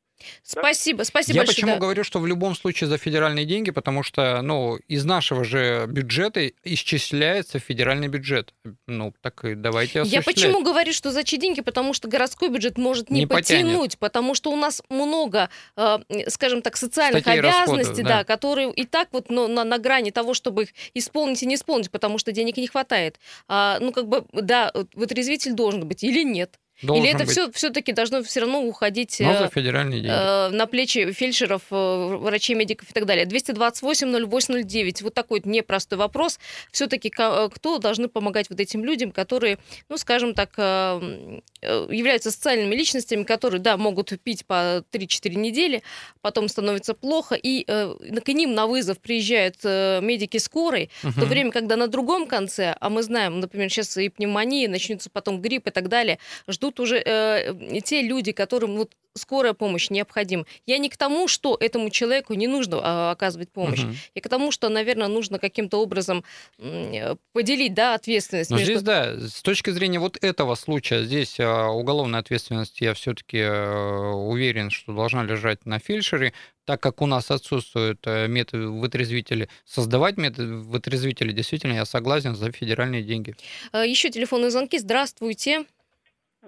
Спасибо, 0.43 1.03
спасибо 1.03 1.37
Я 1.37 1.41
большое. 1.41 1.55
почему 1.55 1.73
да. 1.73 1.79
говорю, 1.79 2.05
что 2.05 2.21
в 2.21 2.27
любом 2.27 2.55
случае 2.55 2.89
за 2.89 2.99
федеральные 2.99 3.45
деньги, 3.45 3.71
потому 3.71 4.03
что, 4.03 4.41
ну, 4.43 4.77
из 4.89 5.05
нашего 5.05 5.45
же 5.45 5.87
бюджета 5.89 6.51
исчисляется 6.63 7.59
федеральный 7.59 8.09
бюджет. 8.09 8.55
Ну, 8.87 9.15
так 9.21 9.45
и 9.45 9.55
давайте. 9.55 10.03
Я 10.05 10.23
почему 10.23 10.63
говорю, 10.63 10.93
что 10.93 11.11
за 11.11 11.25
чьи 11.25 11.39
деньги? 11.39 11.61
Потому 11.61 11.95
что 11.95 12.09
городской 12.09 12.49
бюджет 12.49 12.79
может 12.79 13.11
не, 13.11 13.21
не 13.21 13.27
потянуть, 13.27 13.73
потянет. 13.73 13.99
потому 13.99 14.35
что 14.35 14.51
у 14.51 14.57
нас 14.57 14.83
много, 14.89 15.49
э, 15.77 15.99
скажем 16.29 16.63
так, 16.63 16.77
социальных 16.77 17.23
Статей 17.23 17.41
обязанностей, 17.41 17.79
расходов, 17.79 18.05
да. 18.05 18.19
да, 18.19 18.25
которые 18.25 18.73
и 18.73 18.85
так 18.85 19.09
вот 19.13 19.31
ну, 19.31 19.49
на, 19.49 19.65
на 19.65 19.79
грани 19.79 20.11
того, 20.11 20.35
чтобы 20.35 20.65
их 20.65 20.69
исполнить 20.95 21.43
и 21.43 21.47
не 21.47 21.55
исполнить, 21.55 21.91
потому 21.91 22.19
что 22.19 22.33
денег 22.33 22.57
не 22.57 22.67
хватает. 22.67 23.19
А, 23.49 23.79
ну, 23.81 23.93
как 23.93 24.09
бы, 24.09 24.25
да, 24.33 24.73
вытрезвитель 24.95 25.53
должен 25.53 25.87
быть 25.87 26.03
или 26.05 26.23
нет. 26.23 26.59
Должен 26.85 27.05
Или 27.05 27.15
это 27.15 27.27
все 27.27 27.51
все-таки 27.53 27.93
должно 27.93 28.23
все 28.23 28.41
равно 28.41 28.63
уходить 28.63 29.17
Но 29.21 29.39
за 29.39 29.49
федеральные 29.49 30.01
деньги. 30.01 30.15
Э, 30.15 30.49
на 30.51 30.67
плечи 30.67 31.13
фельдшеров, 31.13 31.63
э, 31.71 32.17
врачей, 32.17 32.55
медиков 32.55 32.91
и 32.91 32.93
так 32.93 33.07
далее. 33.07 33.27
228-08-09. 33.27 35.03
Вот 35.03 35.15
такой 35.15 35.43
непростой 35.45 35.99
вопрос. 35.99 36.39
Все-таки 36.71 37.13
э, 37.17 37.49
кто 37.53 37.79
должны 37.79 38.09
помогать 38.09 38.51
вот 38.51 38.61
этим 38.61 38.85
людям, 38.85 39.13
которые, 39.13 39.59
ну, 39.89 39.97
скажем 39.97 40.35
так, 40.35 40.51
э, 40.57 41.41
э, 41.63 41.89
являются 41.91 42.31
социальными 42.31 42.75
личностями, 42.75 43.25
которые, 43.25 43.61
да, 43.61 43.77
могут 43.77 44.13
пить 44.23 44.45
по 44.47 44.85
3-4 44.93 45.35
недели, 45.35 45.83
потом 46.21 46.49
становится 46.49 46.95
плохо, 46.95 47.35
и 47.35 47.65
э, 47.67 47.95
к 48.25 48.29
ним 48.29 48.55
на 48.55 48.67
вызов 48.67 48.99
приезжают 48.99 49.57
э, 49.65 50.01
медики 50.03 50.37
скорой, 50.39 50.91
угу. 51.03 51.13
в 51.13 51.21
то 51.21 51.27
время, 51.27 51.51
когда 51.51 51.77
на 51.77 51.89
другом 51.89 52.27
конце, 52.27 52.77
а 52.81 52.91
мы 52.91 53.03
знаем, 53.03 53.41
например, 53.41 53.71
сейчас 53.71 53.97
и 53.97 54.09
пневмония, 54.09 54.69
начнется 54.69 55.11
потом 55.11 55.41
грипп 55.41 55.69
и 55.69 55.71
так 55.71 55.89
далее, 55.89 56.19
ждут 56.49 56.74
уже 56.81 56.99
э, 56.99 57.81
те 57.83 58.03
люди, 58.03 58.33
которым 58.33 58.77
вот 58.77 58.95
скорая 59.17 59.53
помощь 59.55 59.91
необходима. 59.91 60.45
Я 60.67 60.79
не 60.79 60.89
к 60.89 60.97
тому, 60.97 61.29
что 61.29 61.57
этому 61.59 61.91
человеку 61.91 62.35
не 62.35 62.47
нужно 62.47 62.81
а, 62.83 63.11
оказывать 63.13 63.51
помощь. 63.51 63.85
Угу. 63.85 63.93
Я 64.15 64.21
к 64.21 64.29
тому, 64.29 64.51
что, 64.51 64.69
наверное, 64.69 65.09
нужно 65.09 65.39
каким-то 65.39 65.81
образом 65.81 66.25
э, 66.59 67.15
поделить 67.33 67.75
да, 67.75 67.95
ответственность. 67.95 68.51
Но 68.51 68.57
между... 68.57 68.73
здесь, 68.73 68.83
да, 68.83 69.17
с 69.21 69.43
точки 69.43 69.71
зрения 69.71 70.01
вот 70.01 70.23
этого 70.23 70.55
случая, 70.57 71.05
здесь 71.05 71.39
а, 71.39 71.69
уголовная 71.69 72.21
ответственность, 72.21 72.81
я 72.81 72.95
все-таки 72.95 73.39
э, 73.39 74.11
уверен, 74.11 74.71
что 74.71 74.93
должна 74.93 75.23
лежать 75.23 75.65
на 75.65 75.79
фельдшере, 75.79 76.33
так 76.65 76.81
как 76.81 77.01
у 77.03 77.07
нас 77.07 77.31
отсутствуют 77.31 78.01
э, 78.07 78.27
методы 78.27 78.69
вытрезвители, 78.69 79.49
создавать 79.65 80.17
методы 80.17 80.57
вытрезвители, 80.57 81.33
действительно, 81.33 81.75
я 81.75 81.85
согласен 81.85 82.35
за 82.35 82.51
федеральные 82.51 83.03
деньги. 83.03 83.37
Еще 83.73 84.11
телефонные 84.11 84.51
звонки. 84.51 84.79
Здравствуйте. 84.79 85.67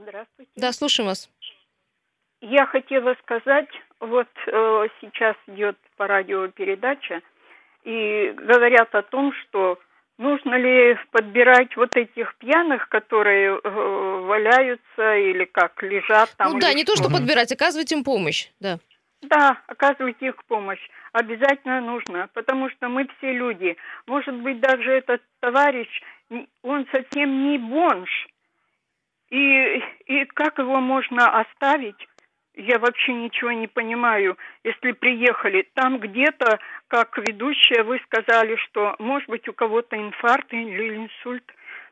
Здравствуйте. 0.00 0.50
Да, 0.56 0.72
слушаем 0.72 1.08
вас. 1.08 1.30
Я 2.40 2.66
хотела 2.66 3.14
сказать, 3.22 3.68
вот 4.00 4.28
э, 4.46 4.88
сейчас 5.00 5.36
идет 5.46 5.76
по 5.96 6.06
радио 6.06 6.48
передача, 6.48 7.22
и 7.84 8.32
говорят 8.36 8.94
о 8.94 9.02
том, 9.02 9.32
что 9.32 9.78
нужно 10.18 10.54
ли 10.56 10.98
подбирать 11.12 11.76
вот 11.76 11.96
этих 11.96 12.36
пьяных, 12.36 12.88
которые 12.88 13.58
э, 13.58 14.20
валяются 14.26 15.16
или 15.16 15.44
как 15.44 15.82
лежат 15.82 16.34
там. 16.36 16.52
Ну 16.52 16.58
да, 16.58 16.74
не 16.74 16.84
то, 16.84 16.96
что 16.96 17.10
подбирать, 17.10 17.52
оказывать 17.52 17.92
им 17.92 18.04
помощь, 18.04 18.50
да. 18.60 18.78
Да, 19.22 19.58
оказывать 19.66 20.20
их 20.20 20.44
помощь 20.44 20.80
обязательно 21.12 21.80
нужно, 21.80 22.28
потому 22.34 22.68
что 22.70 22.88
мы 22.88 23.08
все 23.16 23.32
люди. 23.32 23.76
Может 24.06 24.34
быть, 24.34 24.60
даже 24.60 24.92
этот 24.92 25.22
товарищ, 25.40 25.88
он 26.62 26.86
совсем 26.92 27.50
не 27.50 27.58
бомж. 27.58 28.28
И, 29.30 29.82
и 30.06 30.24
как 30.26 30.58
его 30.58 30.80
можно 30.80 31.40
оставить 31.40 32.06
я 32.56 32.78
вообще 32.78 33.12
ничего 33.12 33.52
не 33.52 33.66
понимаю. 33.66 34.36
Если 34.64 34.92
приехали, 34.92 35.68
там 35.74 35.98
где-то, 35.98 36.58
как 36.88 37.18
ведущая, 37.18 37.82
вы 37.82 38.00
сказали, 38.06 38.56
что 38.56 38.96
может 38.98 39.28
быть 39.28 39.46
у 39.48 39.52
кого-то 39.52 39.96
инфаркт 39.96 40.52
или 40.52 40.96
инсульт. 40.96 41.44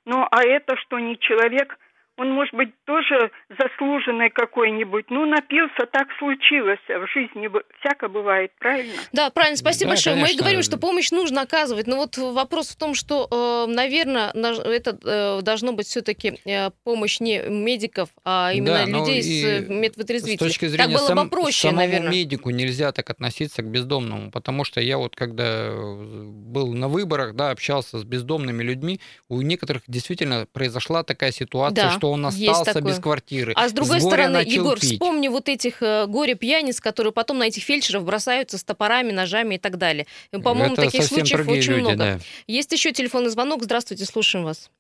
Ну, 0.07 0.27
а 0.31 0.43
это 0.43 0.77
что, 0.77 0.99
не 0.99 1.19
человек? 1.19 1.79
Он, 2.17 2.31
может 2.31 2.55
быть, 2.55 2.71
тоже 2.85 3.31
заслуженный 3.59 4.31
какой-нибудь. 4.31 5.07
Ну, 5.11 5.27
напился, 5.27 5.87
так 5.91 6.09
случилось. 6.19 6.79
В 6.89 7.07
жизни 7.13 7.51
всяко 7.81 8.09
бывает, 8.09 8.53
правильно? 8.59 8.93
Да, 9.13 9.31
правильно. 9.31 9.57
Спасибо 9.57 9.87
да, 9.87 9.91
большое. 9.91 10.17
Конечно. 10.17 10.35
Мы 10.35 10.39
говорим, 10.39 10.63
что 10.63 10.79
помощь 10.79 11.11
нужно 11.11 11.43
оказывать. 11.43 11.87
Но 11.89 11.97
вот 11.97 12.17
вопрос 12.17 12.69
в 12.69 12.77
том, 12.77 12.95
что, 12.95 13.67
э, 13.69 13.73
наверное, 13.73 14.31
это 14.31 14.99
э, 15.03 15.43
должно 15.43 15.73
быть 15.73 15.89
все-таки 15.89 16.39
э, 16.45 16.71
помощь 16.85 17.19
не 17.19 17.41
медиков, 17.41 18.11
а 18.25 18.53
именно 18.55 18.87
да, 18.87 18.87
людей 18.87 19.23
с 19.23 19.69
медвотрезвителем. 19.69 20.51
С 20.51 20.53
точки 20.53 20.67
зрения 20.67 20.85
так 20.85 20.97
было 20.97 21.07
сам, 21.09 21.25
бы 21.25 21.31
проще, 21.31 21.69
самому 21.69 21.79
наверное. 21.79 22.11
медику 22.11 22.51
нельзя 22.51 22.93
так 22.93 23.11
относиться 23.11 23.63
к 23.63 23.67
бездомному, 23.67 24.31
потому 24.31 24.63
что 24.63 24.81
я 24.81 24.99
вот 24.99 25.17
когда 25.17 25.73
был 25.75 26.75
на 26.75 26.89
выборах, 26.89 27.35
да, 27.35 27.51
общался 27.51 27.99
с 27.99 28.05
бездомными 28.05 28.63
людьми, 28.63 29.01
у 29.29 29.41
некоторых 29.41 29.83
действительно 29.89 30.47
произошла 30.53 31.03
такая 31.03 31.33
ситуация, 31.33 31.87
да. 31.87 31.91
что 31.91 32.04
что 32.05 32.11
он 32.11 32.27
остался 32.27 32.81
без 32.83 32.99
квартиры. 32.99 33.53
А 33.57 33.69
с 33.69 33.73
другой 33.73 34.01
с 34.01 34.05
стороны, 34.05 34.39
Егор, 34.45 34.79
пить. 34.79 34.93
вспомни 34.93 35.29
вот 35.29 35.49
этих 35.49 35.83
э, 35.83 36.07
горе-пьяниц, 36.07 36.81
которые 36.81 37.13
потом 37.13 37.39
на 37.39 37.45
этих 37.45 37.63
фельдшеров 37.63 38.05
бросаются 38.05 38.59
с 38.59 38.65
топорами, 38.65 39.11
ножами 39.11 39.55
и 39.55 39.59
так 39.59 39.79
далее. 39.79 40.07
По-моему, 40.31 40.77
таких 40.77 41.05
случаев 41.05 41.49
очень 41.49 41.73
люди, 41.73 41.81
много. 41.81 41.97
Да. 41.97 42.19
Есть 42.47 42.73
еще 42.73 42.93
телефонный 42.93 43.31
звонок. 43.31 43.63
Здравствуйте, 43.63 44.05
слушаем 44.05 44.45
вас. 44.45 44.71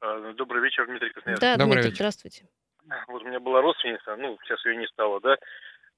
А, 0.00 0.32
добрый 0.32 0.62
вечер, 0.62 0.86
Дмитрий 0.86 1.10
Красноярский. 1.10 1.46
Да, 1.46 1.56
Добрый 1.56 1.74
Дмитрий, 1.74 1.90
вечер. 1.90 1.96
здравствуйте. 1.96 2.44
Вот 3.08 3.22
у 3.22 3.26
меня 3.26 3.38
была 3.38 3.60
родственница, 3.60 4.16
ну, 4.16 4.36
сейчас 4.42 4.64
ее 4.64 4.76
не 4.76 4.86
стало, 4.88 5.20
да, 5.20 5.36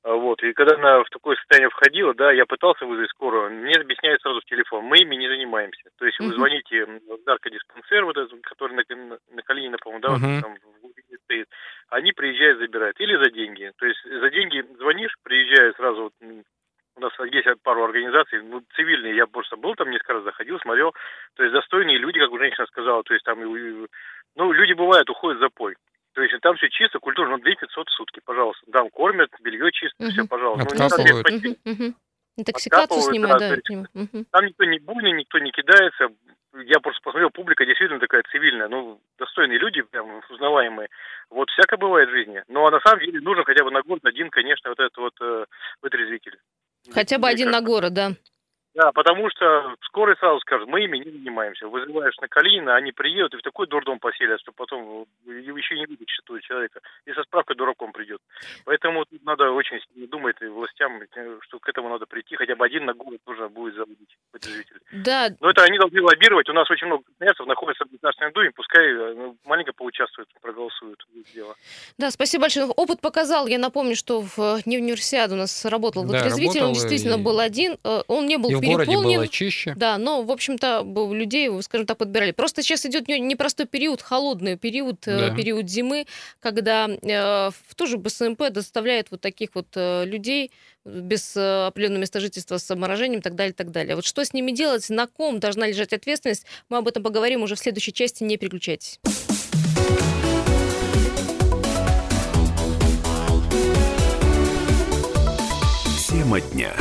вот, 0.04 0.42
и 0.42 0.52
когда 0.52 0.74
она 0.74 1.04
в 1.04 1.08
такое 1.10 1.36
состояние 1.36 1.70
входила, 1.70 2.12
да, 2.14 2.32
я 2.32 2.44
пытался 2.44 2.84
вызвать 2.86 3.10
скорую, 3.10 3.50
мне 3.52 3.74
объясняют 3.74 4.20
сразу 4.20 4.40
в 4.40 4.44
телефон, 4.44 4.84
мы 4.84 4.96
ими 4.98 5.14
не 5.14 5.28
занимаемся. 5.28 5.90
То 5.96 6.06
есть 6.06 6.18
вы 6.18 6.32
звоните 6.32 6.84
в 6.86 7.18
наркодиспансер, 7.24 8.04
вот 8.04 8.16
этот, 8.16 8.40
который 8.42 8.74
на, 8.74 8.96
на, 8.96 9.18
на 9.30 9.42
Калинина, 9.42 9.78
по-моему, 9.78 10.02
да, 10.02 10.08
uh-huh. 10.08 10.34
вот 10.34 10.42
там 10.42 10.56
в 10.56 10.80
глубине 10.80 11.18
стоит, 11.24 11.48
они 11.88 12.10
приезжают, 12.12 12.58
забирают. 12.58 12.98
Или 12.98 13.16
за 13.16 13.30
деньги. 13.30 13.70
То 13.78 13.86
есть 13.86 14.02
за 14.02 14.28
деньги 14.30 14.64
звонишь, 14.76 15.14
приезжают 15.22 15.76
сразу, 15.76 16.02
вот, 16.02 16.12
у 16.96 17.00
нас 17.00 17.12
есть 17.32 17.48
пару 17.62 17.84
организаций, 17.84 18.42
ну, 18.42 18.60
цивильные, 18.74 19.14
я 19.14 19.26
просто 19.26 19.56
был 19.56 19.74
там 19.76 19.90
несколько 19.90 20.14
раз, 20.14 20.24
заходил, 20.24 20.58
смотрел, 20.58 20.92
то 21.34 21.44
есть 21.44 21.54
достойные 21.54 21.98
люди, 21.98 22.18
как 22.18 22.36
женщина 22.36 22.66
сказала, 22.66 23.02
то 23.04 23.14
есть 23.14 23.24
там, 23.24 23.38
ну, 23.40 24.52
люди 24.52 24.72
бывают, 24.72 25.08
уходят 25.08 25.40
за 25.40 25.48
пой. 25.48 25.76
То 26.14 26.22
есть 26.22 26.34
там 26.42 26.56
все 26.56 26.68
чисто, 26.68 26.98
культурно, 26.98 27.36
ну, 27.36 27.42
2500 27.42 27.88
в 27.88 27.92
сутки, 27.92 28.20
пожалуйста. 28.24 28.64
Там 28.70 28.90
кормят, 28.90 29.30
белье 29.40 29.70
чисто, 29.72 30.04
угу. 30.04 30.12
все, 30.12 30.26
пожалуйста. 30.26 30.84
Откапывают. 30.84 31.26
Ну, 31.30 31.50
угу, 31.50 31.84
угу. 31.84 31.94
Интоксикацию 32.36 33.02
снимают, 33.02 33.38
да. 33.38 33.56
да. 33.56 34.00
Угу. 34.00 34.24
Там 34.30 34.46
никто 34.46 34.64
не 34.64 34.78
буйный, 34.78 35.12
никто 35.12 35.38
не 35.38 35.50
кидается. 35.50 36.08
Я 36.66 36.80
просто 36.80 37.00
посмотрел, 37.02 37.30
публика 37.30 37.64
действительно 37.64 37.98
такая 37.98 38.22
цивильная, 38.30 38.68
ну, 38.68 39.00
достойные 39.18 39.58
люди, 39.58 39.80
прям 39.82 40.20
узнаваемые. 40.28 40.88
Вот 41.30 41.48
всякое 41.50 41.78
бывает 41.78 42.10
в 42.10 42.12
жизни. 42.12 42.42
Но 42.48 42.68
на 42.70 42.80
самом 42.80 43.00
деле 43.00 43.20
нужен 43.20 43.44
хотя 43.44 43.64
бы 43.64 43.70
на 43.70 43.80
год 43.80 44.00
один, 44.04 44.28
конечно, 44.28 44.68
вот 44.68 44.78
этот 44.78 44.96
вот 44.98 45.14
э, 45.22 45.46
вытрезвитель. 45.80 46.38
Хотя 46.92 47.18
бы 47.18 47.28
один 47.28 47.50
на 47.50 47.62
город, 47.62 47.94
да. 47.94 48.10
Да, 48.74 48.90
потому 48.92 49.28
что 49.30 49.74
скорые 49.82 50.16
сразу 50.16 50.40
скажут, 50.40 50.68
мы 50.68 50.82
ими 50.84 50.98
не 50.98 51.10
занимаемся. 51.10 51.68
Вызываешь 51.68 52.16
на 52.18 52.28
Калинина, 52.28 52.74
они 52.74 52.92
приедут 52.92 53.34
и 53.34 53.36
в 53.36 53.42
такой 53.42 53.66
дурдом 53.66 53.98
поселят, 53.98 54.40
что 54.40 54.52
потом 54.52 55.06
еще 55.26 55.74
не 55.76 55.86
вытащит 55.86 56.24
этого 56.24 56.40
человека. 56.40 56.80
И 57.04 57.12
со 57.12 57.22
справкой 57.24 57.56
дураком 57.56 57.92
придет. 57.92 58.20
Поэтому 58.64 59.04
тут 59.04 59.22
надо 59.24 59.50
очень 59.50 59.78
думать 60.08 60.36
и 60.40 60.46
властям, 60.46 61.00
что 61.40 61.58
к 61.58 61.68
этому 61.68 61.90
надо 61.90 62.06
прийти. 62.06 62.36
Хотя 62.36 62.56
бы 62.56 62.64
один 62.64 62.86
на 62.86 62.94
город 62.94 63.20
нужно 63.26 63.48
будет 63.48 63.74
заводить 63.74 64.16
житель. 64.42 64.80
Да. 64.92 65.28
Но 65.40 65.50
это 65.50 65.64
они 65.64 65.78
должны 65.78 66.00
лоббировать. 66.00 66.48
У 66.48 66.54
нас 66.54 66.70
очень 66.70 66.86
много 66.86 67.04
красноярцев 67.04 67.46
находится 67.46 67.84
в 67.84 67.90
Государственной 67.90 68.32
Думе. 68.32 68.50
Пускай 68.52 68.94
ну, 68.94 69.36
маленько 69.44 69.72
поучаствуют, 69.74 70.30
проголосуют. 70.40 70.98
Дело. 71.34 71.54
Да, 71.98 72.10
спасибо 72.10 72.42
большое. 72.42 72.66
Опыт 72.66 73.00
показал. 73.00 73.46
Я 73.46 73.58
напомню, 73.58 73.96
что 73.96 74.22
в 74.22 74.60
не 74.64 74.78
универсиаде 74.78 75.34
у 75.34 75.36
нас 75.36 75.64
работал 75.66 76.04
да, 76.04 76.12
вытрезвитель. 76.12 76.62
Он 76.62 76.72
действительно 76.72 77.16
и... 77.16 77.22
был 77.22 77.38
один. 77.38 77.76
Э, 77.84 78.00
он 78.08 78.26
не 78.26 78.38
был 78.38 78.50
и 78.50 78.54
в 78.54 78.61
городе 78.62 78.96
было 78.96 79.28
чище. 79.28 79.74
Да, 79.76 79.98
но, 79.98 80.22
в 80.22 80.30
общем-то, 80.30 80.84
людей, 81.12 81.50
скажем 81.62 81.86
так, 81.86 81.98
подбирали. 81.98 82.32
Просто 82.32 82.62
сейчас 82.62 82.86
идет 82.86 83.08
непростой 83.08 83.66
период, 83.66 84.02
холодный 84.02 84.56
период, 84.56 85.06
э, 85.06 85.28
да. 85.28 85.34
период 85.34 85.68
зимы, 85.68 86.06
когда 86.40 86.88
э, 86.88 87.50
в 87.50 87.74
ту 87.74 87.86
же 87.86 87.98
БСМП 87.98 88.50
доставляют 88.50 89.10
вот 89.10 89.20
таких 89.20 89.50
вот 89.54 89.68
э, 89.74 90.04
людей 90.04 90.50
без 90.84 91.36
э, 91.36 91.66
определенного 91.66 92.00
места 92.00 92.20
жительства 92.20 92.58
с 92.58 92.70
обморожением 92.70 93.20
и 93.20 93.22
так 93.22 93.34
далее, 93.34 93.52
так 93.52 93.70
далее. 93.70 93.94
Вот 93.94 94.04
что 94.04 94.24
с 94.24 94.32
ними 94.32 94.50
делать, 94.52 94.88
на 94.90 95.06
ком 95.06 95.38
должна 95.38 95.66
лежать 95.66 95.92
ответственность, 95.92 96.46
мы 96.68 96.78
об 96.78 96.88
этом 96.88 97.02
поговорим 97.02 97.42
уже 97.42 97.54
в 97.54 97.58
следующей 97.58 97.92
части, 97.92 98.24
не 98.24 98.36
переключайтесь. 98.36 98.98
Тема 106.08 106.40
дня. 106.40 106.72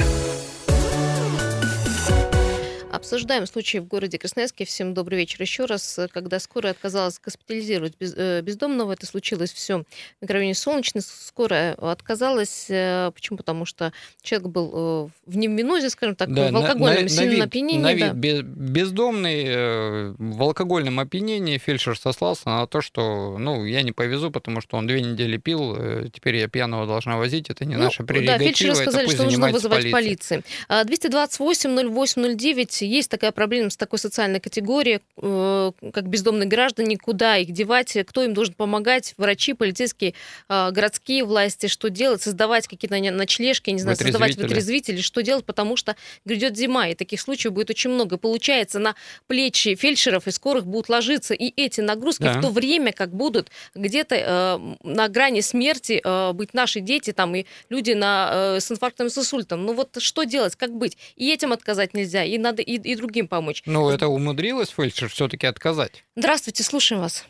Обсуждаем 3.01 3.47
случай 3.47 3.79
в 3.79 3.87
городе 3.87 4.19
Красноярске. 4.19 4.63
Всем 4.63 4.93
добрый 4.93 5.17
вечер 5.17 5.41
еще 5.41 5.65
раз. 5.65 5.99
Когда 6.13 6.39
скорая 6.39 6.73
отказалась 6.73 7.19
госпитализировать 7.19 7.93
без, 7.99 8.13
э, 8.15 8.41
бездомного, 8.43 8.93
это 8.93 9.07
случилось 9.07 9.51
все 9.51 9.79
в 9.79 9.85
микрорайоне 10.21 10.53
Солнечный. 10.53 11.01
Скорая 11.01 11.73
отказалась. 11.73 12.67
Э, 12.69 13.09
почему? 13.11 13.37
Потому 13.37 13.65
что 13.65 13.91
человек 14.21 14.49
был 14.49 14.71
э, 14.71 15.09
в 15.25 15.35
невминозе, 15.35 15.89
скажем 15.89 16.15
так, 16.15 16.31
да, 16.31 16.51
в 16.51 16.55
алкогольном 16.55 17.01
на, 17.01 17.09
сильном 17.09 17.39
на 17.39 17.45
опьянении. 17.45 17.81
На 17.81 17.93
вид 17.93 18.19
да. 18.19 18.41
бездомный 18.43 20.11
в 20.17 20.43
алкогольном 20.43 20.99
опьянении 20.99 21.57
фельдшер 21.57 21.97
сослался 21.97 22.49
на 22.49 22.67
то, 22.67 22.81
что 22.81 23.39
ну, 23.39 23.65
я 23.65 23.81
не 23.81 23.93
повезу, 23.93 24.29
потому 24.29 24.61
что 24.61 24.77
он 24.77 24.85
две 24.85 25.01
недели 25.01 25.37
пил, 25.37 25.75
теперь 26.11 26.35
я 26.35 26.47
пьяного 26.47 26.85
должна 26.85 27.17
возить, 27.17 27.49
это 27.49 27.65
не 27.65 27.77
ну, 27.77 27.85
наша 27.85 28.03
прерогатива. 28.03 28.37
Да, 28.37 28.45
фельдшеры 28.45 28.75
сказали, 28.75 29.07
что 29.07 29.23
нужно 29.23 29.49
вызывать 29.49 29.91
полиции. 29.91 30.43
полиции. 30.67 30.85
228 30.85 31.89
08 31.89 32.37
09 32.37 32.90
есть 32.91 33.09
такая 33.09 33.31
проблема 33.31 33.69
с 33.69 33.77
такой 33.77 33.99
социальной 33.99 34.39
категорией, 34.39 34.99
э, 35.17 35.71
как 35.93 36.07
бездомные 36.07 36.47
граждане, 36.47 36.97
куда 36.97 37.37
их 37.37 37.51
девать, 37.51 37.97
кто 38.07 38.23
им 38.23 38.33
должен 38.33 38.53
помогать, 38.53 39.13
врачи, 39.17 39.53
полицейские, 39.53 40.13
э, 40.49 40.71
городские 40.71 41.23
власти, 41.23 41.67
что 41.67 41.89
делать, 41.89 42.21
создавать 42.21 42.67
какие-то 42.67 42.97
ночлежки, 43.11 43.69
не 43.69 43.79
знаю, 43.79 43.97
создавать 43.97 44.35
вытрезвители, 44.35 45.01
что 45.01 45.21
делать, 45.21 45.45
потому 45.45 45.75
что 45.75 45.95
грядет 46.25 46.57
зима, 46.57 46.89
и 46.89 46.95
таких 46.95 47.21
случаев 47.21 47.53
будет 47.53 47.69
очень 47.69 47.89
много. 47.91 48.17
Получается, 48.17 48.79
на 48.79 48.95
плечи 49.27 49.75
фельдшеров 49.75 50.27
и 50.27 50.31
скорых 50.31 50.65
будут 50.65 50.89
ложиться 50.89 51.33
и 51.33 51.51
эти 51.55 51.81
нагрузки 51.81 52.23
да. 52.23 52.33
в 52.33 52.41
то 52.41 52.49
время, 52.49 52.91
как 52.91 53.13
будут 53.13 53.49
где-то 53.75 54.15
э, 54.15 54.59
на 54.83 55.07
грани 55.07 55.41
смерти 55.41 56.01
э, 56.03 56.33
быть 56.33 56.53
наши 56.53 56.79
дети 56.79 57.13
там 57.13 57.35
и 57.35 57.45
люди 57.69 57.91
на, 57.91 58.55
э, 58.55 58.59
с 58.59 58.71
инфарктом 58.71 59.07
и 59.07 59.09
с 59.09 59.17
инсультом. 59.17 59.65
Ну 59.65 59.73
вот 59.73 59.97
что 59.99 60.23
делать, 60.23 60.55
как 60.55 60.73
быть? 60.75 60.97
И 61.15 61.31
этим 61.31 61.51
отказать 61.51 61.93
нельзя, 61.93 62.23
и 62.23 62.37
надо 62.37 62.61
и, 62.61 62.80
и 62.83 62.95
другим 62.95 63.27
помочь. 63.27 63.63
Ну, 63.65 63.89
это 63.89 64.07
умудрилась 64.07 64.69
фельдшер 64.69 65.09
все-таки 65.09 65.47
отказать. 65.47 66.03
Здравствуйте, 66.15 66.63
слушаем 66.63 67.01
вас. 67.01 67.27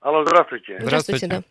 Алло, 0.00 0.24
здравствуйте. 0.24 0.78
Здравствуйте, 0.80 1.26
да. 1.26 1.42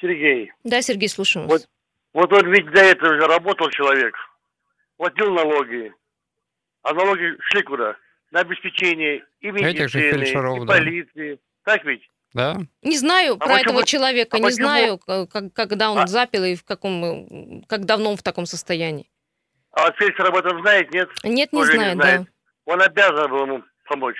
Сергей. 0.00 0.52
Да, 0.64 0.82
Сергей, 0.82 1.08
слушаем 1.08 1.48
вас. 1.48 1.68
Вот, 2.12 2.30
вот 2.30 2.42
он 2.42 2.52
ведь 2.52 2.66
для 2.70 2.84
этого 2.84 3.14
же 3.14 3.26
работал 3.26 3.70
человек, 3.70 4.14
платил 4.96 5.32
налоги, 5.32 5.92
а 6.82 6.94
налоги 6.94 7.36
шли 7.50 7.62
куда? 7.62 7.96
На 8.30 8.40
обеспечение 8.40 9.24
и 9.40 9.50
медицины, 9.50 10.24
и 10.24 10.66
полиции. 10.66 11.38
Да. 11.64 11.72
Так 11.72 11.84
ведь? 11.84 12.02
Да. 12.34 12.56
Не 12.82 12.98
знаю 12.98 13.34
а 13.34 13.36
про 13.38 13.46
почему? 13.46 13.60
этого 13.60 13.86
человека, 13.86 14.36
а 14.36 14.40
не 14.40 14.44
почему? 14.44 14.66
знаю, 14.66 14.98
как, 14.98 15.52
когда 15.54 15.90
он 15.90 16.00
а? 16.00 16.06
запил 16.06 16.44
и 16.44 16.54
в 16.54 16.64
каком, 16.64 17.64
как 17.66 17.86
давно 17.86 18.10
он 18.10 18.16
в 18.16 18.22
таком 18.22 18.46
состоянии. 18.46 19.10
А 19.78 19.92
фельдшер 19.92 20.26
об 20.26 20.36
этом 20.36 20.60
знает, 20.60 20.92
нет? 20.92 21.08
Нет, 21.22 21.52
не 21.52 21.64
знает, 21.64 21.78
не 21.78 22.02
знает, 22.02 22.22
да. 22.22 22.72
Он 22.72 22.82
обязан 22.82 23.30
был 23.30 23.42
ему 23.42 23.64
помочь. 23.84 24.18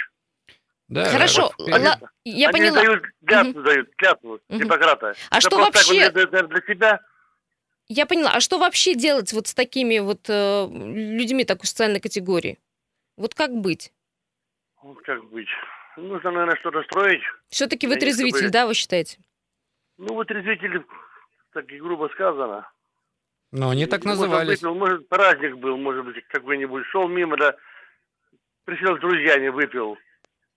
Да, 0.86 1.04
Хорошо, 1.10 1.52
вот, 1.58 1.68
Ла... 1.68 1.98
я 2.24 2.48
Они 2.48 2.58
поняла. 2.58 2.82
дают 2.82 3.04
клятву, 3.26 3.50
угу. 3.50 3.62
дают 3.62 3.90
клятву 3.96 4.40
угу. 4.48 4.58
Гиппократа. 4.58 5.14
А 5.30 5.38
Это 5.38 5.48
что 5.48 5.58
вообще... 5.58 6.10
Так, 6.10 6.48
для 6.48 6.60
себя. 6.62 7.00
Я 7.88 8.06
поняла. 8.06 8.34
А 8.34 8.40
что 8.40 8.58
вообще 8.58 8.94
делать 8.94 9.32
вот 9.32 9.48
с 9.48 9.54
такими 9.54 9.98
вот 9.98 10.30
э, 10.30 10.68
людьми 10.70 11.44
такой 11.44 11.66
социальной 11.66 12.00
категории? 12.00 12.58
Вот 13.16 13.34
как 13.34 13.50
быть? 13.52 13.92
Вот 14.80 15.02
как 15.02 15.24
быть? 15.30 15.48
Нужно, 15.96 16.30
наверное, 16.30 16.56
что-то 16.56 16.82
строить. 16.84 17.22
Все-таки 17.48 17.88
вытрезвитель, 17.88 18.38
чтобы... 18.38 18.52
да, 18.52 18.66
вы 18.66 18.74
считаете? 18.74 19.18
Ну, 19.96 20.14
вытрезвитель, 20.14 20.84
так 21.52 21.68
и 21.70 21.78
грубо 21.78 22.08
сказано. 22.14 22.70
Но 23.50 23.71
они 23.71 23.87
так 23.87 24.05
назывались. 24.05 24.62
Выпил, 24.62 24.75
может, 24.75 25.09
праздник 25.09 25.57
был, 25.57 25.76
может 25.76 26.05
быть, 26.05 26.23
какой-нибудь. 26.28 26.85
Шел 26.87 27.09
мимо, 27.09 27.37
да, 27.37 27.55
присел 28.64 28.97
с 28.97 29.00
друзьями, 29.00 29.49
выпил. 29.49 29.97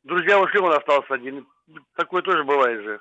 Друзья 0.04 0.40
ушли, 0.40 0.60
он 0.60 0.74
остался 0.74 1.14
один. 1.14 1.48
Такое 1.96 2.22
тоже 2.22 2.44
бывает 2.44 2.84
же. 2.84 3.00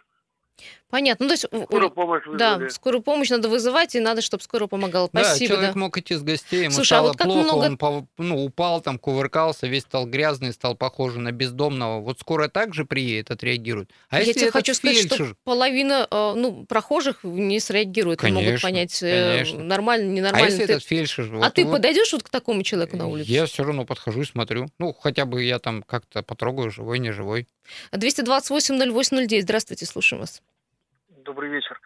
Понятно. 0.90 1.24
Ну, 1.24 1.28
то 1.28 1.34
есть, 1.34 1.46
скорую 1.66 1.90
помощь 1.90 2.26
вызвали. 2.26 2.38
Да, 2.38 2.70
скорую 2.70 3.02
помощь 3.02 3.30
надо 3.30 3.48
вызывать, 3.48 3.94
и 3.94 4.00
надо, 4.00 4.22
чтобы 4.22 4.42
скорая 4.42 4.68
помогала. 4.68 5.06
Спасибо. 5.06 5.48
Да, 5.48 5.54
человек 5.54 5.74
да. 5.74 5.80
мог 5.80 5.98
идти 5.98 6.14
с 6.14 6.22
гостей, 6.22 6.64
ему 6.64 6.72
Слушай, 6.72 6.94
а 6.94 6.96
стало 6.96 7.10
а 7.10 7.12
вот 7.12 7.18
плохо, 7.18 7.42
много... 7.42 7.64
он 7.64 7.78
по, 7.78 8.06
ну, 8.18 8.44
упал, 8.44 8.80
там, 8.80 8.98
кувыркался, 8.98 9.68
весь 9.68 9.82
стал 9.82 10.06
грязный, 10.06 10.52
стал 10.52 10.74
похож 10.74 11.14
на 11.14 11.30
бездомного. 11.30 12.00
Вот 12.00 12.18
скорая 12.18 12.48
также 12.48 12.84
приедет, 12.84 13.30
отреагирует. 13.30 13.90
А 14.08 14.18
Я 14.18 14.26
если 14.26 14.40
тебе 14.40 14.50
хочу 14.50 14.74
фельдшер... 14.74 15.06
сказать, 15.06 15.28
что 15.28 15.36
половина 15.44 16.08
э, 16.10 16.32
ну, 16.36 16.66
прохожих 16.66 17.22
не 17.22 17.60
среагирует, 17.60 18.18
конечно, 18.20 18.48
могут 18.48 18.62
понять, 18.62 19.00
э, 19.02 19.32
конечно. 19.32 19.62
нормально, 19.62 20.10
ненормально. 20.10 20.48
А 20.48 20.50
если 20.50 20.66
ты... 20.66 20.72
этот 20.72 20.84
фельдшер... 20.84 21.30
А 21.34 21.38
вот, 21.38 21.54
ты 21.54 21.64
вот... 21.64 21.72
подойдешь 21.72 22.12
вот 22.12 22.24
к 22.24 22.30
такому 22.30 22.64
человеку 22.64 22.96
на 22.96 23.06
улице? 23.06 23.30
Я 23.30 23.46
все 23.46 23.62
равно 23.62 23.84
подхожу 23.84 24.22
и 24.22 24.24
смотрю. 24.24 24.68
Ну, 24.78 24.92
хотя 24.92 25.24
бы 25.24 25.44
я 25.44 25.60
там 25.60 25.84
как-то 25.84 26.22
потрогаю, 26.22 26.70
живой, 26.70 26.98
не 26.98 27.12
живой. 27.12 27.46
228-08-09, 27.92 29.40
здравствуйте, 29.42 29.86
слушаем 29.86 30.20
вас 30.20 30.42
добрый 31.30 31.50
вечер. 31.50 31.80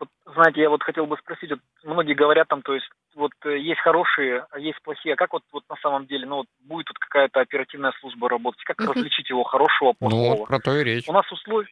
Вот, 0.00 0.08
знаете, 0.34 0.60
я 0.62 0.70
вот 0.70 0.82
хотел 0.82 1.06
бы 1.06 1.16
спросить, 1.18 1.50
вот 1.50 1.60
многие 1.84 2.14
говорят 2.14 2.48
там, 2.48 2.62
то 2.62 2.74
есть 2.74 2.88
вот 3.14 3.32
э, 3.44 3.58
есть 3.58 3.80
хорошие, 3.80 4.46
а 4.50 4.58
есть 4.58 4.80
плохие. 4.82 5.14
А 5.14 5.16
как 5.16 5.32
вот, 5.32 5.42
вот 5.52 5.64
на 5.68 5.76
самом 5.76 6.06
деле, 6.06 6.26
ну 6.26 6.36
вот 6.36 6.46
будет 6.60 6.86
тут 6.86 6.98
какая-то 6.98 7.40
оперативная 7.40 7.92
служба 8.00 8.28
работать? 8.28 8.62
Как 8.64 8.80
различить 8.80 9.30
его 9.30 9.44
хорошего, 9.44 9.94
ну, 10.00 10.08
плохого? 10.08 10.36
Ну, 10.40 10.46
про 10.46 10.58
то 10.60 10.76
и 10.76 10.84
речь. 10.84 11.08
У 11.08 11.12
нас 11.12 11.30
условия, 11.30 11.68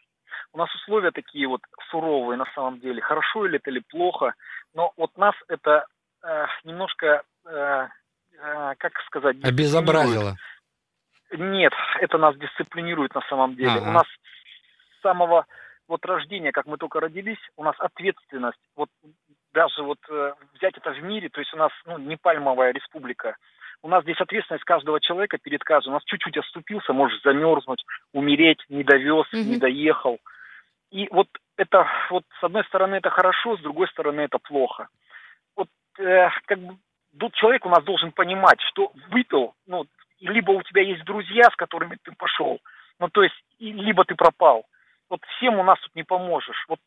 у 0.52 0.58
нас 0.58 0.72
условия 0.74 1.10
такие 1.10 1.46
вот 1.48 1.60
суровые 1.90 2.38
на 2.38 2.46
самом 2.54 2.80
деле. 2.80 3.00
Хорошо 3.00 3.46
или 3.46 3.56
это 3.56 3.70
или 3.70 3.82
плохо. 3.90 4.34
Но 4.74 4.92
вот 4.96 5.16
нас 5.16 5.34
это 5.48 5.86
э, 6.22 6.46
немножко, 6.64 7.22
э, 7.44 7.86
э, 8.38 8.74
как 8.78 8.92
сказать... 9.06 9.36
Обезобразило. 9.42 10.36
Нет, 11.32 11.72
это 12.00 12.18
нас 12.18 12.36
дисциплинирует 12.36 13.14
на 13.14 13.22
самом 13.22 13.56
деле. 13.56 13.70
Ага. 13.70 13.88
У 13.88 13.92
нас 13.92 14.06
с 14.98 15.02
самого 15.02 15.46
вот 15.88 16.04
рождения, 16.04 16.52
как 16.52 16.66
мы 16.66 16.78
только 16.78 17.00
родились, 17.00 17.38
у 17.56 17.64
нас 17.64 17.74
ответственность, 17.78 18.58
вот 18.76 18.88
даже 19.52 19.82
вот 19.82 19.98
э, 20.10 20.34
взять 20.54 20.76
это 20.76 20.90
в 20.90 21.02
мире, 21.02 21.28
то 21.28 21.40
есть 21.40 21.54
у 21.54 21.56
нас 21.56 21.70
ну, 21.86 21.98
не 21.98 22.16
пальмовая 22.16 22.72
республика, 22.72 23.36
у 23.82 23.88
нас 23.88 24.02
здесь 24.02 24.20
ответственность 24.20 24.64
каждого 24.64 25.00
человека 25.00 25.38
перед 25.38 25.62
каждым. 25.62 25.92
У 25.92 25.96
нас 25.96 26.04
чуть-чуть 26.04 26.36
оступился, 26.36 26.92
можешь 26.92 27.22
замерзнуть, 27.22 27.84
умереть, 28.12 28.58
не 28.68 28.82
довез, 28.82 29.26
mm-hmm. 29.32 29.44
не 29.44 29.58
доехал. 29.58 30.18
И 30.90 31.08
вот 31.10 31.28
это, 31.56 31.86
вот 32.10 32.24
с 32.40 32.44
одной 32.44 32.64
стороны 32.64 32.96
это 32.96 33.10
хорошо, 33.10 33.56
с 33.56 33.60
другой 33.60 33.88
стороны 33.88 34.22
это 34.22 34.38
плохо. 34.38 34.88
Вот 35.56 35.68
э, 35.98 36.28
как 36.46 36.58
бы 36.58 36.76
тут 37.18 37.34
человек 37.34 37.64
у 37.66 37.70
нас 37.70 37.84
должен 37.84 38.12
понимать, 38.12 38.60
что 38.70 38.92
выпил, 39.10 39.54
ну, 39.66 39.86
либо 40.20 40.52
у 40.52 40.62
тебя 40.62 40.82
есть 40.82 41.04
друзья, 41.04 41.44
с 41.50 41.56
которыми 41.56 41.98
ты 42.02 42.12
пошел, 42.12 42.60
ну, 42.98 43.08
то 43.08 43.22
есть, 43.22 43.36
либо 43.58 44.04
ты 44.04 44.14
пропал 44.14 44.64
вот 45.08 45.20
всем 45.36 45.58
у 45.58 45.62
нас 45.62 45.78
тут 45.80 45.94
не 45.94 46.02
поможешь. 46.02 46.64
Вот 46.68 46.78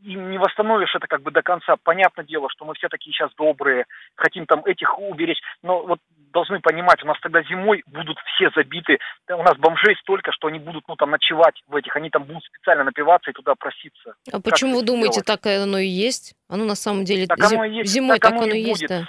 и 0.00 0.14
не 0.14 0.38
восстановишь 0.38 0.94
это 0.94 1.06
как 1.06 1.22
бы 1.22 1.30
до 1.30 1.42
конца. 1.42 1.76
Понятное 1.82 2.24
дело, 2.24 2.48
что 2.50 2.64
мы 2.64 2.72
все 2.74 2.88
такие 2.88 3.12
сейчас 3.12 3.30
добрые, 3.36 3.84
хотим 4.16 4.46
там 4.46 4.64
этих 4.64 4.98
уберечь, 4.98 5.40
но 5.62 5.82
вот 5.82 5.98
должны 6.32 6.60
понимать, 6.60 7.02
у 7.04 7.06
нас 7.06 7.18
тогда 7.20 7.42
зимой 7.42 7.82
будут 7.86 8.16
все 8.34 8.48
забиты, 8.56 8.98
у 9.28 9.42
нас 9.42 9.56
бомжей 9.58 9.94
столько, 10.00 10.32
что 10.32 10.48
они 10.48 10.58
будут, 10.58 10.84
ну, 10.88 10.96
там, 10.96 11.10
ночевать 11.10 11.62
в 11.68 11.76
этих, 11.76 11.94
они 11.96 12.08
там 12.08 12.24
будут 12.24 12.42
специально 12.44 12.82
напиваться 12.82 13.30
и 13.30 13.34
туда 13.34 13.54
проситься. 13.54 14.14
А 14.28 14.32
как 14.32 14.42
почему 14.42 14.76
вы 14.76 14.84
думаете, 14.84 15.22
делать? 15.22 15.26
так 15.26 15.46
оно 15.46 15.78
и 15.78 15.86
есть? 15.86 16.34
Оно 16.48 16.64
на 16.64 16.76
самом 16.76 17.04
деле 17.04 17.26
так 17.26 17.44
зим... 17.44 17.62
есть, 17.64 17.92
зимой 17.92 18.18
так, 18.18 18.32
так 18.32 18.42
оно, 18.42 18.52
и 18.52 18.60
есть, 18.60 18.80
будет. 18.80 18.88
да. 18.88 19.08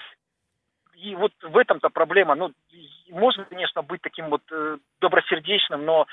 И 0.97 1.15
вот 1.15 1.31
в 1.41 1.57
этом-то 1.57 1.89
проблема. 1.89 2.35
Ну, 2.35 2.51
можно, 3.09 3.45
конечно, 3.45 3.81
быть 3.81 4.01
таким 4.01 4.29
вот 4.29 4.41
э, 4.51 4.77
добросердечным, 5.01 5.85
но 5.85 6.07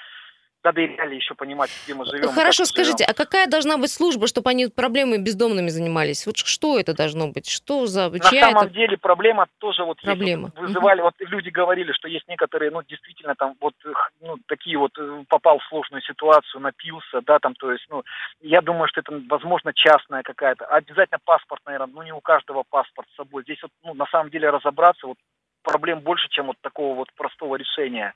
надо 0.64 0.80
и 0.80 0.86
реально 0.86 1.14
еще 1.14 1.34
понимать, 1.34 1.70
где 1.84 1.94
мы 1.94 2.04
живем. 2.06 2.30
Хорошо, 2.30 2.64
скажите, 2.64 3.04
живем. 3.04 3.10
а 3.10 3.14
какая 3.14 3.46
должна 3.46 3.78
быть 3.78 3.90
служба, 3.90 4.26
чтобы 4.26 4.50
они 4.50 4.66
проблемами 4.68 5.18
бездомными 5.18 5.68
занимались? 5.68 6.26
Вот 6.26 6.36
что 6.36 6.78
это 6.78 6.94
должно 6.94 7.28
быть? 7.28 7.48
Что 7.48 7.86
за... 7.86 8.10
На 8.10 8.18
Чья 8.20 8.50
самом 8.50 8.66
это... 8.66 8.74
деле 8.74 8.96
проблема 8.96 9.46
тоже 9.58 9.84
вот 9.84 10.00
проблема. 10.00 10.44
Есть, 10.44 10.56
вот 10.56 10.66
вызывали, 10.68 11.00
угу. 11.00 11.08
вот 11.08 11.28
люди 11.30 11.48
говорили, 11.48 11.92
что 11.92 12.08
есть 12.08 12.28
некоторые, 12.28 12.70
ну, 12.70 12.82
действительно, 12.82 13.34
там, 13.34 13.54
вот, 13.60 13.74
ну, 14.20 14.36
такие 14.46 14.78
вот, 14.78 14.92
э, 14.98 15.24
попал 15.28 15.58
в 15.58 15.64
сложную 15.64 16.02
ситуацию, 16.02 16.60
напился, 16.60 17.20
да, 17.26 17.38
там, 17.38 17.54
то 17.54 17.72
есть, 17.72 17.86
ну, 17.90 18.02
я 18.40 18.60
думаю, 18.60 18.88
что 18.88 19.00
это, 19.00 19.20
возможно, 19.28 19.72
частная 19.74 20.22
какая-то. 20.22 20.66
Обязательно 20.66 21.18
паспорт, 21.24 21.62
наверное, 21.66 21.92
ну, 21.92 22.02
не 22.02 22.12
у 22.12 22.20
каждого 22.20 22.64
паспорт 22.68 23.08
с 23.12 23.16
собой. 23.16 23.42
Здесь 23.42 23.62
вот, 23.62 23.72
ну, 23.84 23.94
на 23.94 24.06
самом 24.06 24.30
деле 24.30 24.50
разобраться, 24.50 25.06
вот, 25.06 25.16
проблем 25.62 26.00
больше, 26.00 26.28
чем 26.28 26.46
вот 26.46 26.56
такого 26.60 26.94
вот 26.94 27.08
простого 27.14 27.56
решения 27.56 28.14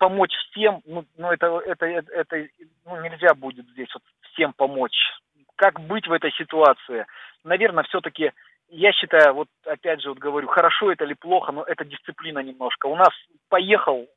помочь 0.00 0.32
всем, 0.50 0.80
ну, 0.86 1.04
ну 1.18 1.30
это, 1.30 1.60
это, 1.66 1.84
это, 1.84 2.10
это 2.12 2.48
ну, 2.86 3.00
нельзя 3.02 3.34
будет 3.34 3.66
здесь 3.68 3.92
вот 3.92 4.02
всем 4.32 4.54
помочь. 4.54 4.96
Как 5.56 5.78
быть 5.78 6.08
в 6.08 6.12
этой 6.12 6.32
ситуации? 6.32 7.04
Наверное, 7.44 7.84
все-таки, 7.84 8.32
я 8.70 8.92
считаю, 8.92 9.34
вот 9.34 9.48
опять 9.66 10.00
же 10.00 10.08
вот 10.08 10.18
говорю, 10.18 10.48
хорошо 10.48 10.90
это 10.90 11.04
или 11.04 11.12
плохо, 11.12 11.52
но 11.52 11.64
это 11.64 11.84
дисциплина 11.84 12.38
немножко. 12.38 12.86
У 12.86 12.96
нас 12.96 13.10
поехал, 13.50 14.08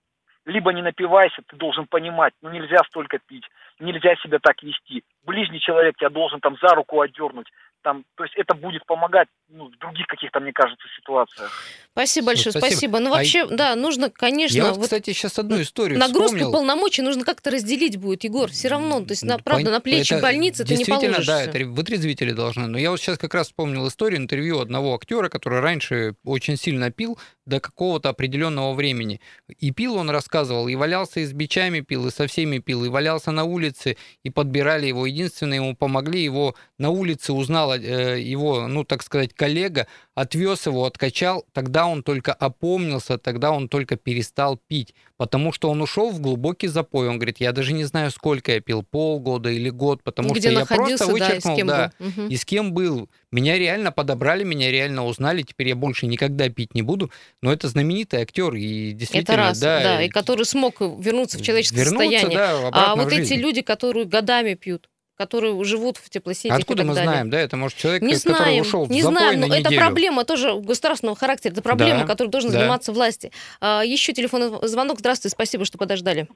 либо 0.45 0.71
не 0.71 0.81
напивайся, 0.81 1.41
ты 1.47 1.57
должен 1.57 1.85
понимать, 1.85 2.33
ну 2.41 2.49
нельзя 2.49 2.77
столько 2.87 3.19
пить, 3.19 3.45
нельзя 3.79 4.15
себя 4.15 4.39
так 4.41 4.63
вести. 4.63 5.03
Ближний 5.25 5.59
человек 5.59 5.97
тебя 5.97 6.09
должен 6.09 6.39
там 6.39 6.55
за 6.61 6.73
руку 6.75 7.01
отдернуть, 7.01 7.51
там, 7.81 8.05
то 8.15 8.23
есть 8.23 8.35
это 8.37 8.55
будет 8.55 8.85
помогать 8.85 9.27
ну, 9.55 9.69
в 9.69 9.77
других 9.77 10.07
каких-то, 10.07 10.39
мне 10.39 10.51
кажется, 10.51 10.83
ситуациях. 10.97 11.51
Спасибо 11.91 12.27
большое, 12.27 12.51
спасибо. 12.51 12.71
спасибо. 12.71 12.99
Ну, 12.99 13.09
вообще, 13.11 13.43
а... 13.43 13.47
да, 13.47 13.75
нужно, 13.75 14.09
конечно... 14.09 14.57
Я 14.57 14.65
вот, 14.65 14.77
вот, 14.77 14.83
кстати, 14.85 15.11
сейчас 15.13 15.37
одну 15.37 15.61
историю 15.61 15.99
Нагрузку 15.99 16.37
вспомнил. 16.37 16.51
полномочий 16.51 17.03
нужно 17.03 17.23
как-то 17.23 17.51
разделить 17.51 17.97
будет, 17.97 18.23
Егор, 18.23 18.49
все 18.49 18.69
равно. 18.69 19.01
То 19.01 19.11
есть, 19.11 19.23
на, 19.23 19.37
правда, 19.37 19.69
на 19.69 19.79
плечи 19.79 20.13
это 20.13 20.23
больницы 20.23 20.65
ты 20.65 20.75
не 20.75 20.85
положишься. 20.85 21.25
да, 21.25 21.43
это 21.43 21.65
вытрезвители 21.65 22.31
должны. 22.31 22.67
Но 22.67 22.79
я 22.79 22.89
вот 22.89 22.99
сейчас 22.99 23.19
как 23.19 23.33
раз 23.35 23.47
вспомнил 23.47 23.87
историю, 23.87 24.19
интервью 24.19 24.59
одного 24.59 24.95
актера, 24.95 25.29
который 25.29 25.59
раньше 25.59 26.15
очень 26.23 26.57
сильно 26.57 26.91
пил 26.91 27.19
до 27.45 27.59
какого-то 27.59 28.09
определенного 28.09 28.73
времени. 28.73 29.21
И 29.59 29.71
пил, 29.71 29.95
он 29.95 30.09
рассказывал, 30.09 30.67
и 30.67 30.75
валялся 30.75 31.19
и 31.19 31.25
с 31.25 31.33
бичами 31.33 31.81
пил, 31.81 32.07
и 32.07 32.11
со 32.11 32.25
всеми 32.27 32.59
пил, 32.59 32.85
и 32.85 32.89
валялся 32.89 33.31
на 33.31 33.43
улице, 33.43 33.97
и 34.23 34.29
подбирали 34.29 34.87
его. 34.87 35.05
Единственное, 35.05 35.57
ему 35.57 35.75
помогли, 35.75 36.23
его 36.23 36.55
на 36.79 36.89
улице 36.89 37.33
узнал 37.33 37.73
э, 37.73 38.19
его, 38.19 38.67
ну, 38.67 38.83
так 38.83 39.03
сказать, 39.03 39.33
коллега, 39.43 39.87
отвез 40.15 40.65
его, 40.67 40.85
откачал, 40.85 41.45
тогда 41.51 41.85
он 41.85 42.01
только 42.01 42.31
опомнился, 42.31 43.17
тогда 43.17 43.51
он 43.51 43.67
только 43.67 43.97
перестал 43.97 44.57
пить, 44.69 44.95
потому 45.17 45.51
что 45.51 45.69
он 45.69 45.81
ушел 45.81 46.11
в 46.11 46.21
глубокий 46.21 46.67
запой. 46.67 47.09
Он 47.09 47.17
говорит, 47.17 47.41
я 47.41 47.51
даже 47.51 47.73
не 47.73 47.83
знаю, 47.83 48.09
сколько 48.09 48.53
я 48.53 48.61
пил, 48.61 48.83
полгода 48.83 49.49
или 49.49 49.69
год, 49.69 50.01
потому 50.01 50.33
Где 50.33 50.51
что 50.51 50.59
я 50.59 50.65
просто 50.65 51.07
вычеркнул, 51.07 51.17
да, 51.17 51.35
и 51.35 51.39
с 51.41 51.57
кем, 51.57 51.67
да, 51.67 51.91
был. 51.99 52.27
и 52.29 52.35
с 52.37 52.45
кем 52.45 52.71
был. 52.71 53.09
Меня 53.31 53.57
реально 53.57 53.91
подобрали, 53.91 54.45
меня 54.45 54.71
реально 54.71 55.05
узнали, 55.05 55.41
теперь 55.41 55.67
я 55.67 55.75
больше 55.75 56.07
никогда 56.07 56.47
пить 56.47 56.73
не 56.73 56.83
буду. 56.83 57.11
Но 57.41 57.51
это 57.51 57.67
знаменитый 57.67 58.21
актер 58.21 58.53
и 58.53 58.93
действительно, 58.93 59.33
это 59.33 59.41
раз, 59.41 59.59
да, 59.59 59.83
да, 59.83 60.03
и 60.03 60.07
который 60.07 60.45
смог 60.45 60.79
вернуться 60.79 61.37
в 61.37 61.41
человеческое 61.41 61.83
вернуться, 61.83 62.19
состояние. 62.19 62.37
Да, 62.37 62.69
а 62.71 62.95
вот 62.95 63.11
эти 63.11 63.33
люди, 63.33 63.61
которые 63.61 64.05
годами 64.05 64.53
пьют, 64.53 64.89
которые 65.15 65.63
живут 65.63 65.97
в 65.97 66.09
теплосетях 66.09 66.57
Откуда 66.57 66.83
и 66.83 66.85
так 66.85 66.89
мы 66.89 66.95
далее. 66.95 67.09
знаем, 67.11 67.29
да? 67.29 67.39
Это 67.39 67.55
может 67.57 67.77
человек, 67.77 68.01
не 68.01 68.13
который 68.15 68.35
знаем, 68.35 68.61
ушел 68.61 68.85
в 68.85 68.89
не 68.89 69.01
знаем, 69.01 69.39
на 69.39 69.47
но 69.47 69.55
неделю. 69.57 69.75
это 69.75 69.85
проблема 69.85 70.25
тоже 70.25 70.53
государственного 70.59 71.15
характера, 71.17 71.51
это 71.53 71.61
проблема, 71.61 72.01
Да, 72.01 72.05
которой 72.07 72.27
должен 72.29 72.51
да. 72.51 72.59
заниматься 72.59 72.91
власти. 72.91 73.31
А, 73.61 73.83
еще 73.85 74.13
телефонный 74.13 74.49
звонок. 74.67 74.99
Здравствуйте, 74.99 75.33
спасибо, 75.35 75.65
что 75.65 75.77
подождали. 75.77 76.27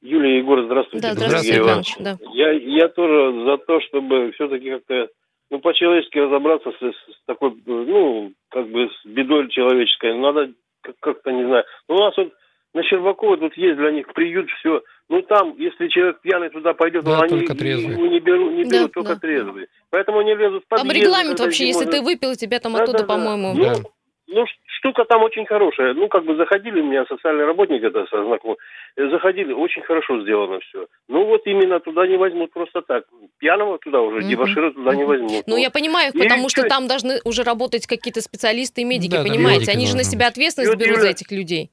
Юлия 0.00 0.38
Егор, 0.38 0.64
здравствуйте. 0.64 1.06
Да, 1.08 1.14
здравствуйте, 1.14 1.58
Иванович. 1.58 1.94
Да. 2.00 2.18
Я, 2.34 2.50
я 2.52 2.88
тоже 2.88 3.44
за 3.44 3.56
то, 3.58 3.80
чтобы 3.82 4.32
все-таки 4.32 4.70
как-то, 4.70 5.08
ну, 5.50 5.60
по-человечески 5.60 6.18
разобраться 6.18 6.70
с, 6.70 6.82
с 6.82 7.24
такой, 7.26 7.54
ну, 7.66 8.32
как 8.50 8.68
бы 8.68 8.88
с 8.88 9.06
бедой 9.06 9.48
человеческой. 9.50 10.18
Надо 10.18 10.52
как- 10.80 10.96
как-то, 11.00 11.30
не 11.30 11.44
знаю. 11.46 11.64
Ну, 11.88 11.94
у 11.96 11.98
нас 12.00 12.16
вот 12.16 12.32
на 12.74 12.82
Щербакова 12.82 13.36
тут 13.36 13.56
есть 13.56 13.76
для 13.76 13.90
них 13.90 14.06
приют, 14.14 14.48
все. 14.58 14.82
Ну, 15.08 15.20
там, 15.22 15.54
если 15.58 15.88
человек 15.88 16.20
пьяный 16.22 16.48
туда 16.50 16.72
пойдет, 16.72 17.04
Да, 17.04 17.18
ну, 17.18 17.22
они 17.24 17.28
только 17.40 17.54
трезвый. 17.54 17.94
его 17.94 18.06
не 18.06 18.20
берут, 18.20 18.52
не 18.54 18.64
Да, 18.64 18.78
берут 18.78 18.92
только 18.94 19.14
да. 19.14 19.20
трезвые. 19.20 19.66
Поэтому 19.90 20.18
они 20.20 20.34
лезут 20.34 20.64
в 20.64 20.68
Там 20.68 20.86
подъезды, 20.86 21.00
регламент 21.00 21.40
вообще, 21.40 21.66
если 21.66 21.84
зимой- 21.84 21.92
ты 21.92 22.02
выпил, 22.02 22.34
тебя 22.34 22.60
там 22.60 22.72
Да, 22.72 22.82
оттуда, 22.82 22.98
да, 22.98 23.04
да. 23.04 23.14
по-моему... 23.14 23.52
Ну, 23.54 23.62
Да. 23.64 23.74
ну, 24.28 24.44
штука 24.78 25.04
там 25.04 25.22
очень 25.22 25.44
хорошая. 25.44 25.92
Ну, 25.92 26.08
как 26.08 26.24
бы 26.24 26.34
заходили 26.36 26.80
у 26.80 26.84
меня 26.84 27.04
социальный 27.06 27.44
работник, 27.44 27.82
это 27.84 28.06
со- 28.06 28.24
знакомый, 28.24 28.56
э, 28.96 29.08
заходили, 29.10 29.52
очень 29.52 29.82
хорошо 29.82 30.22
сделано 30.22 30.58
все. 30.60 30.86
Ну, 31.08 31.26
вот 31.26 31.42
именно 31.46 31.78
туда 31.78 32.06
не 32.06 32.16
возьмут 32.16 32.52
просто 32.52 32.80
так. 32.80 33.04
Пьяного 33.38 33.78
туда 33.78 34.00
уже, 34.00 34.20
Мгм. 34.20 34.28
дебошира 34.30 34.70
туда 34.72 34.94
не 34.94 35.04
возьмут. 35.04 35.44
Ну, 35.46 35.56
я 35.58 35.70
понимаю 35.70 36.08
их, 36.08 36.14
И 36.14 36.18
потому 36.22 36.48
что 36.48 36.62
там 36.66 36.88
должны 36.88 37.20
уже 37.24 37.42
работать 37.42 37.86
какие-то 37.86 38.22
специалисты 38.22 38.80
и 38.80 38.84
медики, 38.84 39.10
Да, 39.10 39.18
там 39.18 39.26
понимаете? 39.26 39.60
медики 39.60 39.76
Они 39.76 39.86
же 39.86 39.94
на 39.96 40.04
себя 40.04 40.28
ответственность 40.28 40.72
вот, 40.72 40.80
берут 40.82 41.00
за 41.00 41.08
этих 41.10 41.30
людей. 41.30 41.70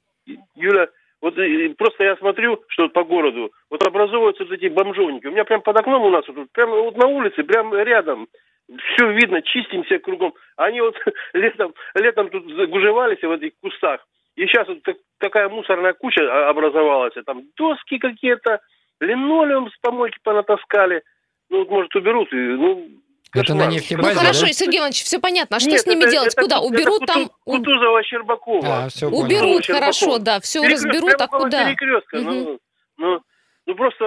Юля, 0.56 0.90
вот 1.22 1.38
э, 1.38 1.70
просто 1.78 2.04
я 2.04 2.16
смотрю, 2.18 2.64
что 2.70 2.90
по 2.90 3.04
городу, 3.04 3.52
вот 3.70 3.86
образовываются 3.86 4.46
вот 4.46 4.54
эти 4.54 4.68
бомжовники. 4.68 5.28
У 5.28 5.32
меня 5.32 5.44
прям 5.44 5.62
под 5.62 5.78
окном 5.80 6.04
у 6.04 6.10
нас, 6.10 6.28
вот, 6.28 6.36
тут, 6.36 6.52
прямо 6.52 6.76
вот 6.78 6.98
на 6.98 7.08
улице, 7.08 7.44
прямо 7.44 7.82
рядом. 7.84 8.28
Все 8.94 9.12
видно, 9.12 9.42
чистим 9.42 9.84
все 9.84 10.00
кругом. 10.00 10.34
Они 10.56 10.80
вот 10.80 10.96
летом, 11.34 11.74
летом 11.96 12.30
тут 12.30 12.48
загужевались 12.56 13.22
в 13.22 13.32
этих 13.32 13.52
кустах. 13.62 14.06
И 14.36 14.46
сейчас 14.46 14.68
вот 14.68 14.82
так- 14.84 14.98
такая 15.20 15.50
мусорная 15.50 15.94
куча 15.94 16.22
а, 16.22 16.50
образовалась. 16.50 17.14
Там 17.26 17.44
доски 17.58 17.98
какие-то, 17.98 18.62
линолеум 19.02 19.70
с 19.70 19.78
помойки 19.82 20.20
понатаскали. 20.24 21.04
Ну, 21.50 21.60
вот, 21.60 21.70
может, 21.70 21.96
уберут. 21.96 22.32
И, 22.32 22.36
ну, 22.36 22.88
Это 23.34 23.54
на 23.54 23.66
кошмар. 23.66 23.68
Ну 23.68 23.74
нефтебазе, 23.76 24.16
хорошо, 24.20 24.46
да? 24.48 24.54
Сергей 24.54 24.80
Иванович, 24.80 25.04
все 25.04 25.20
понятно. 25.20 25.58
А 25.58 25.60
что 25.60 25.70
Нет, 25.70 25.82
с 25.82 25.86
ними 25.86 26.02
это- 26.02 26.12
делать? 26.12 26.34
это 26.34 26.42
Куда? 26.42 26.58
Ку- 26.60 26.66
Уберут 26.68 27.04
это 27.04 27.14
там? 27.14 27.32
Кутузова, 27.46 28.04
Щербакова. 28.04 28.84
А, 28.86 28.90
все 28.90 29.10
понял. 29.10 29.24
Уберут, 29.24 29.64
Щербакова. 29.66 29.80
хорошо, 29.94 30.18
да, 30.20 30.40
все 30.40 30.68
разберут, 30.68 31.14
а 31.22 31.28
куда? 31.28 31.66
перекрестка. 31.66 32.18
Мгм. 32.18 32.28
Ну, 32.44 32.60
ну, 32.98 33.20
ну, 33.70 33.76
просто 33.76 34.04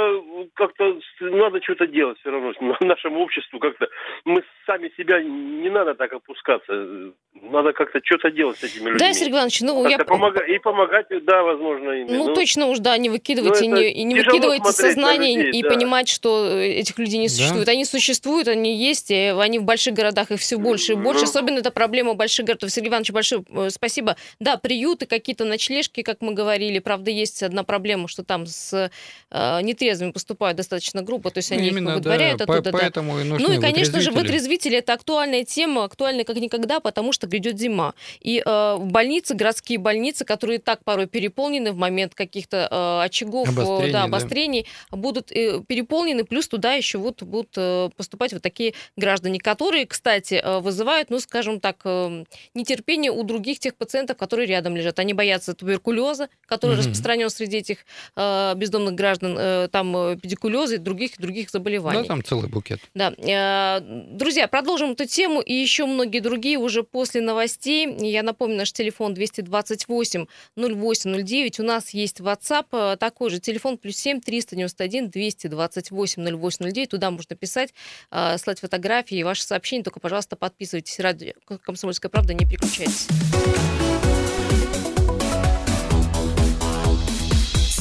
как-то 0.54 0.98
с- 0.98 1.20
надо 1.20 1.62
что-то 1.62 1.86
делать 1.86 2.18
все 2.18 2.30
равно 2.30 2.52
нашему 2.80 3.20
обществу 3.20 3.60
как-то. 3.60 3.86
Мы 4.24 4.42
сами 4.66 4.90
себя 4.96 5.22
не 5.22 5.70
надо 5.70 5.94
так 5.94 6.12
опускаться. 6.12 7.12
Надо 7.40 7.72
как-то 7.72 8.00
что-то 8.04 8.30
делать 8.32 8.58
с 8.58 8.64
этими 8.64 8.86
людьми. 8.90 8.98
Да, 8.98 9.12
Сергей 9.12 9.32
Иванович, 9.34 9.60
ну 9.62 9.88
я... 9.88 9.98
Как-то 9.98 10.14
помога- 10.14 10.44
И 10.44 10.58
помогать, 10.58 11.06
да, 11.24 11.42
возможно, 11.42 11.90
им. 11.90 12.06
Ну, 12.08 12.34
точно 12.34 12.66
уж, 12.66 12.78
да, 12.80 12.96
не 12.98 13.08
выкидывайте, 13.08 13.68
ну, 13.68 13.76
не, 13.76 13.90
и 13.92 14.02
не 14.04 14.16
тяжело 14.16 14.32
выкидывайте 14.32 14.72
сознания 14.72 15.36
людей, 15.36 15.60
и 15.60 15.62
да. 15.62 15.68
понимать, 15.70 16.08
что 16.08 16.46
э, 16.48 16.66
этих 16.80 16.98
людей 16.98 17.18
не 17.20 17.28
Да. 17.28 17.32
существует. 17.32 17.68
Они 17.68 17.84
существуют, 17.84 18.48
они 18.48 18.74
есть, 18.76 19.10
и 19.12 19.32
они 19.38 19.58
в 19.60 19.64
больших 19.64 19.94
городах, 19.94 20.30
их 20.32 20.40
все 20.40 20.58
больше 20.58 20.92
и 20.92 20.96
больше. 20.96 21.20
Ну. 21.22 21.30
Особенно 21.30 21.58
это 21.58 21.70
проблема 21.70 22.14
больших 22.14 22.46
городов. 22.46 22.70
Сергей 22.70 22.88
Иванович, 22.90 23.12
большое 23.12 23.44
э, 23.48 23.70
спасибо. 23.70 24.16
Да, 24.40 24.56
приюты, 24.56 25.06
какие-то 25.06 25.44
ночлежки, 25.44 26.02
как 26.02 26.20
мы 26.20 26.34
говорили. 26.34 26.80
Правда, 26.80 27.10
есть 27.10 27.42
одна 27.42 27.62
проблема, 27.64 28.08
что 28.08 28.24
там 28.24 28.46
с 28.46 28.90
э, 29.30 29.51
нетрезвыми 29.60 30.12
поступают 30.12 30.56
достаточно 30.56 31.02
грубо, 31.02 31.30
то 31.30 31.38
есть 31.38 31.52
они 31.52 31.66
их 31.66 31.72
Именно, 31.72 31.94
выдворяют 31.96 32.38
да, 32.38 32.46
по- 32.46 32.54
оттуда. 32.54 32.72
да. 32.72 32.78
поэтому 32.78 33.18
и 33.20 33.24
нужны 33.24 33.46
Ну 33.48 33.54
и, 33.54 33.60
конечно 33.60 34.00
же, 34.00 34.10
вытрезвители. 34.12 34.78
это 34.78 34.92
актуальная 34.94 35.44
тема, 35.44 35.84
актуальная 35.84 36.24
как 36.24 36.36
никогда, 36.36 36.80
потому 36.80 37.12
что 37.12 37.26
грядет 37.26 37.58
зима. 37.58 37.94
И 38.20 38.42
э, 38.44 38.76
больницы, 38.78 39.34
городские 39.34 39.78
больницы, 39.78 40.24
которые 40.24 40.58
так 40.58 40.84
порой 40.84 41.06
переполнены 41.06 41.72
в 41.72 41.76
момент 41.76 42.14
каких-то 42.14 42.68
э, 42.70 43.04
очагов, 43.04 43.48
Обострений, 43.48 43.92
да, 43.92 43.98
да. 43.98 44.04
обострений, 44.04 44.66
будут 44.90 45.32
э, 45.32 45.60
переполнены, 45.66 46.24
плюс 46.24 46.48
туда 46.48 46.74
еще 46.74 46.98
вот 46.98 47.22
будут 47.22 47.50
э, 47.56 47.90
поступать 47.96 48.32
вот 48.32 48.42
такие 48.42 48.74
граждане, 48.96 49.38
которые, 49.40 49.86
кстати, 49.86 50.34
э, 50.34 50.58
вызывают, 50.60 51.10
ну, 51.10 51.18
скажем 51.20 51.60
так, 51.60 51.76
э, 51.84 52.24
нетерпение 52.54 53.10
у 53.10 53.22
других 53.24 53.58
тех 53.58 53.74
пациентов, 53.74 54.16
которые 54.16 54.46
рядом 54.46 54.76
лежат. 54.76 54.98
Они 54.98 55.14
боятся 55.14 55.54
туберкулеза, 55.54 56.28
который 56.46 56.72
Мгм. 56.72 56.80
распространен 56.80 57.30
среди 57.30 57.58
этих 57.58 57.78
э, 58.16 58.54
бездомных 58.56 58.94
граждан, 58.94 59.36
там 59.70 59.96
э, 59.96 60.16
педикулеза 60.16 60.76
и 60.76 60.78
других 60.78 61.18
других 61.18 61.50
заболеваний. 61.50 62.02
Да, 62.02 62.08
там 62.08 62.24
целый 62.24 62.48
букет. 62.48 62.80
Да. 62.94 63.12
Э, 63.18 63.80
Друзья, 63.82 64.48
продолжим 64.48 64.92
эту 64.92 65.06
тему 65.06 65.40
и 65.40 65.52
еще 65.52 65.86
многие 65.86 66.20
другие 66.20 66.58
уже 66.58 66.82
после 66.82 67.20
новостей. 67.20 67.88
Я 67.98 68.22
напомню, 68.22 68.56
наш 68.56 68.72
телефон 68.72 69.14
228 69.14 70.26
0809. 70.56 71.60
У 71.60 71.62
нас 71.62 71.90
есть 71.90 72.20
WhatsApp, 72.20 72.66
э, 72.72 72.96
такой 72.96 73.30
же 73.30 73.40
телефон, 73.40 73.78
плюс 73.78 73.96
7 73.96 74.20
391 74.20 75.10
228 75.10 76.22
0809. 76.22 76.88
Туда 76.90 77.10
можно 77.10 77.36
писать, 77.36 77.74
э, 78.10 78.38
слать 78.38 78.60
фотографии 78.60 79.18
и 79.18 79.24
ваши 79.24 79.42
сообщения. 79.42 79.82
Только, 79.82 80.00
пожалуйста, 80.00 80.36
подписывайтесь. 80.36 80.98
Радио 81.00 81.32
«Комсомольская 81.62 82.10
правда», 82.10 82.34
не 82.34 82.46
переключайтесь. 82.46 83.08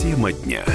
Тема 0.02 0.32
дня. 0.32 0.66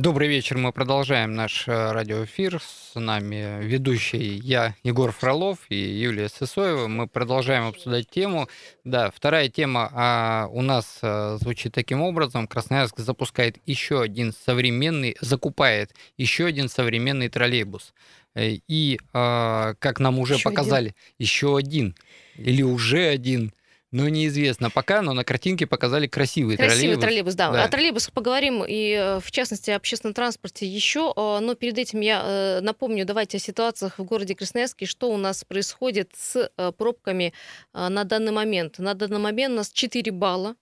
Добрый 0.00 0.28
вечер, 0.28 0.56
мы 0.58 0.70
продолжаем 0.70 1.34
наш 1.34 1.66
э, 1.66 1.72
радиоэфир. 1.90 2.62
С 2.62 2.94
нами 2.94 3.64
ведущий 3.64 4.36
я, 4.36 4.76
Егор 4.84 5.10
Фролов 5.10 5.58
и 5.70 5.74
Юлия 5.74 6.28
Сысоева. 6.28 6.86
Мы 6.86 7.08
продолжаем 7.08 7.66
обсуждать 7.66 8.08
тему. 8.08 8.48
Да, 8.84 9.10
вторая 9.10 9.48
тема 9.48 9.90
а, 9.92 10.48
у 10.52 10.62
нас 10.62 11.00
а, 11.02 11.36
звучит 11.38 11.72
таким 11.74 12.00
образом. 12.00 12.46
Красноярск 12.46 13.00
запускает 13.00 13.58
еще 13.66 14.00
один 14.00 14.32
современный, 14.32 15.16
закупает 15.20 15.92
еще 16.16 16.46
один 16.46 16.68
современный 16.68 17.28
троллейбус. 17.28 17.92
Э, 18.36 18.50
И, 18.68 19.00
а, 19.12 19.74
как 19.80 19.98
нам 19.98 20.20
уже 20.20 20.34
Еще 20.34 20.44
показали, 20.44 20.94
еще 21.18 21.56
один 21.56 21.96
или 22.36 22.62
уже 22.62 23.08
один, 23.08 23.52
ну, 23.90 24.08
неизвестно 24.08 24.70
пока, 24.70 25.02
но 25.02 25.14
на 25.14 25.24
картинке 25.24 25.66
показали 25.66 26.06
красивый, 26.06 26.56
Красивый 26.56 26.96
троллейбус. 26.96 27.02
троллейбус, 27.04 27.34
да. 27.34 27.50
Да. 27.52 27.64
О 27.64 27.68
троллейбусах 27.68 28.12
поговорим 28.12 28.64
и, 28.66 28.90
э, 28.92 29.20
в 29.20 29.30
частности, 29.30 29.70
о 29.70 29.76
общественном 29.76 30.14
транспорте 30.14 30.66
еще. 30.66 31.12
э, 31.16 31.38
Но 31.40 31.54
перед 31.54 31.78
этим 31.78 32.00
я 32.00 32.22
э, 32.24 32.60
напомню, 32.60 33.04
давайте 33.06 33.38
о 33.38 33.40
ситуациях 33.40 33.98
в 33.98 34.04
городе 34.04 34.34
Красноярске, 34.34 34.86
что 34.86 35.10
у 35.10 35.16
нас 35.16 35.44
происходит 35.44 36.12
с 36.16 36.50
пробками 36.76 37.32
на 37.72 38.04
данный 38.04 38.32
момент. 38.32 38.78
На 38.78 38.94
данный 38.94 39.18
момент 39.18 39.52
у 39.54 39.56
нас 39.56 39.70
4 39.70 40.12
балла 40.12 40.54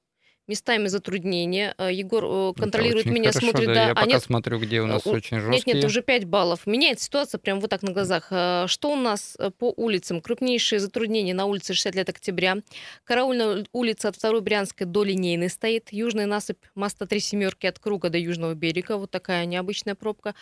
местами 0.49 0.89
затруднения. 0.89 1.75
Э, 1.79 1.93
Егор 1.93 2.25
э, 2.25 2.53
контролирует 2.59 3.07
меня, 3.07 3.31
хорошо, 3.31 3.51
смотрит, 3.51 3.67
да. 3.69 3.75
да. 3.75 3.85
Я 3.87 3.91
а 3.93 3.95
пока 3.95 4.07
нет, 4.07 4.23
смотрю, 4.23 4.59
где 4.59 4.81
у 4.81 4.87
нас 4.87 5.07
у- 5.07 5.11
очень 5.11 5.37
нет, 5.39 5.47
жесткие. 5.47 5.77
нет, 5.77 5.85
уже 5.85 6.03
5 6.03 6.25
баллов. 6.25 6.67
Меняет 6.67 7.01
ситуация 7.01 7.39
прямо 7.39 7.61
вот 7.61 7.71
так 7.71 7.83
на 7.83 7.93
глазах. 7.93 8.29
Э, 8.31 8.67
Что 8.69 8.93
у 8.93 8.97
нас 8.97 9.37
э, 9.39 9.51
по 9.51 9.73
улицам? 9.77 10.21
Крупнейшие 10.21 10.79
затруднения 10.79 11.35
на 11.35 11.47
улице 11.47 11.75
60 11.75 11.95
лет 11.95 12.09
октября. 12.09 12.59
Караульная 13.05 13.67
улица 13.73 14.09
от 14.09 14.19
2 14.19 14.41
Брянской 14.41 14.87
до 14.87 15.05
Линейной 15.05 15.49
стоит. 15.51 15.93
Южная 15.93 16.27
насыпь 16.27 16.63
моста 16.75 17.07
Три 17.07 17.21
Семерки 17.21 17.67
от 17.67 17.79
Круга 17.79 18.09
до 18.09 18.19
Южного 18.19 18.55
берега. 18.55 18.97
Вот 18.97 19.11
такая 19.11 19.47
необычная 19.47 19.95
пробка. 19.95 20.35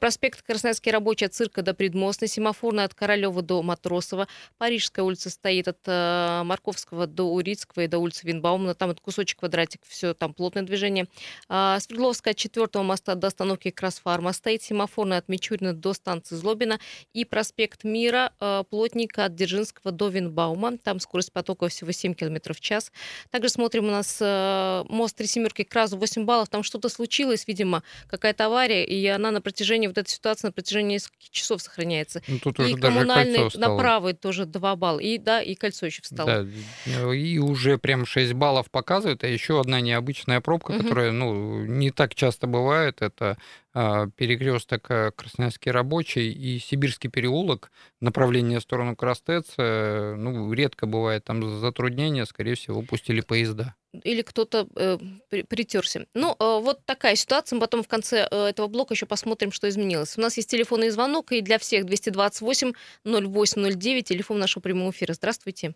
Проспект 0.00 0.42
Красноярский 0.42 0.90
рабочий 0.90 1.26
от 1.26 1.34
Цирка 1.34 1.62
до 1.62 1.74
Предмостной. 1.74 2.28
Семафорная 2.28 2.84
от 2.86 2.94
Королева 2.94 3.42
до 3.42 3.62
Матросова. 3.62 4.26
Парижская 4.58 5.04
улица 5.04 5.30
стоит 5.30 5.68
от 5.68 5.78
э, 5.86 6.42
Марковского 6.44 7.06
до 7.06 7.24
Урицкого 7.24 7.84
и 7.84 7.86
до 7.86 7.98
улицы 7.98 8.26
Винбаумна. 8.26 8.74
Там 8.74 8.90
этот 8.90 9.00
кусочек 9.00 9.43
квадратик, 9.44 9.82
все 9.86 10.14
там 10.14 10.32
плотное 10.32 10.62
движение. 10.62 11.06
А, 11.50 11.78
Свердловская 11.78 12.32
от 12.32 12.38
4 12.38 12.66
моста 12.82 13.14
до 13.14 13.26
остановки 13.26 13.70
Красфарма 13.70 14.32
стоит 14.32 14.62
семафорная 14.62 15.18
от 15.18 15.28
Мичурина 15.28 15.74
до 15.74 15.92
станции 15.92 16.34
Злобина 16.34 16.80
и 17.12 17.26
проспект 17.26 17.84
Мира 17.84 18.32
а, 18.40 18.62
плотника 18.62 19.26
от 19.26 19.34
Дзержинского 19.34 19.92
до 19.92 20.08
Винбаума. 20.08 20.78
Там 20.78 20.98
скорость 20.98 21.30
потока 21.30 21.68
всего 21.68 21.92
7 21.92 22.14
км 22.14 22.54
в 22.54 22.60
час. 22.60 22.90
Также 23.30 23.50
смотрим 23.50 23.84
у 23.84 23.90
нас 23.90 24.18
а, 24.22 24.84
мост 24.88 25.14
Три 25.14 25.26
Семерки 25.26 25.62
к 25.62 25.74
Разу 25.74 25.98
8 25.98 26.24
баллов. 26.24 26.48
Там 26.48 26.62
что-то 26.62 26.88
случилось, 26.88 27.46
видимо, 27.46 27.82
какая-то 28.08 28.46
авария, 28.46 28.86
и 28.86 29.06
она 29.08 29.30
на 29.30 29.42
протяжении 29.42 29.88
вот 29.88 29.98
этой 29.98 30.08
ситуации 30.08 30.46
на 30.46 30.52
протяжении 30.52 30.94
нескольких 30.94 31.28
часов 31.28 31.60
сохраняется. 31.60 32.22
Ну, 32.28 32.38
тут 32.38 32.60
и 32.60 32.62
уже 32.62 32.76
коммунальный 32.78 33.50
на 33.54 33.76
правый 33.76 34.14
тоже 34.14 34.46
2 34.46 34.76
балла. 34.76 35.00
И 35.00 35.18
да, 35.18 35.42
и 35.42 35.54
кольцо 35.54 35.84
еще 35.84 36.00
встало. 36.00 36.46
Да, 36.86 37.14
и 37.14 37.36
уже 37.38 37.76
прям 37.76 38.06
6 38.06 38.32
баллов 38.32 38.70
показывают, 38.70 39.22
а 39.22 39.33
еще 39.34 39.60
одна 39.60 39.80
необычная 39.80 40.40
пробка, 40.40 40.72
Мгм. 40.72 40.82
которая, 40.82 41.12
ну, 41.12 41.64
не 41.66 41.90
так 41.90 42.14
часто 42.14 42.46
бывает, 42.46 43.02
это 43.02 43.36
а, 43.74 44.06
перекресток 44.16 44.86
а, 44.90 45.10
Красноярский 45.10 45.70
рабочий 45.72 46.30
и 46.32 46.58
Сибирский 46.58 47.10
переулок, 47.10 47.70
направление 48.00 48.58
в 48.60 48.62
сторону 48.62 48.94
Крастец, 48.96 49.46
э, 49.58 50.14
ну, 50.16 50.52
редко 50.52 50.86
бывает 50.86 51.24
там 51.24 51.58
затруднения, 51.60 52.24
скорее 52.24 52.54
всего, 52.54 52.82
пустили 52.82 53.20
поезда. 53.20 53.74
или 54.04 54.22
кто-то 54.22 54.66
э, 54.76 54.98
при- 55.28 55.42
притерся. 55.42 56.06
Ну, 56.14 56.32
э, 56.38 56.60
вот 56.60 56.84
такая 56.84 57.14
ситуация. 57.16 57.56
Мы 57.56 57.60
потом 57.60 57.82
в 57.84 57.88
конце 57.88 58.26
э, 58.28 58.46
этого 58.46 58.66
блока 58.66 58.94
еще 58.94 59.06
посмотрим, 59.06 59.52
что 59.52 59.68
изменилось. 59.68 60.18
У 60.18 60.20
нас 60.20 60.36
есть 60.36 60.50
телефонный 60.50 60.90
звонок, 60.90 61.30
и 61.32 61.40
для 61.40 61.58
всех 61.58 61.84
228 61.86 62.72
0809, 63.04 64.04
телефон 64.08 64.38
нашего 64.40 64.62
прямого 64.62 64.90
эфира. 64.90 65.14
Здравствуйте. 65.14 65.74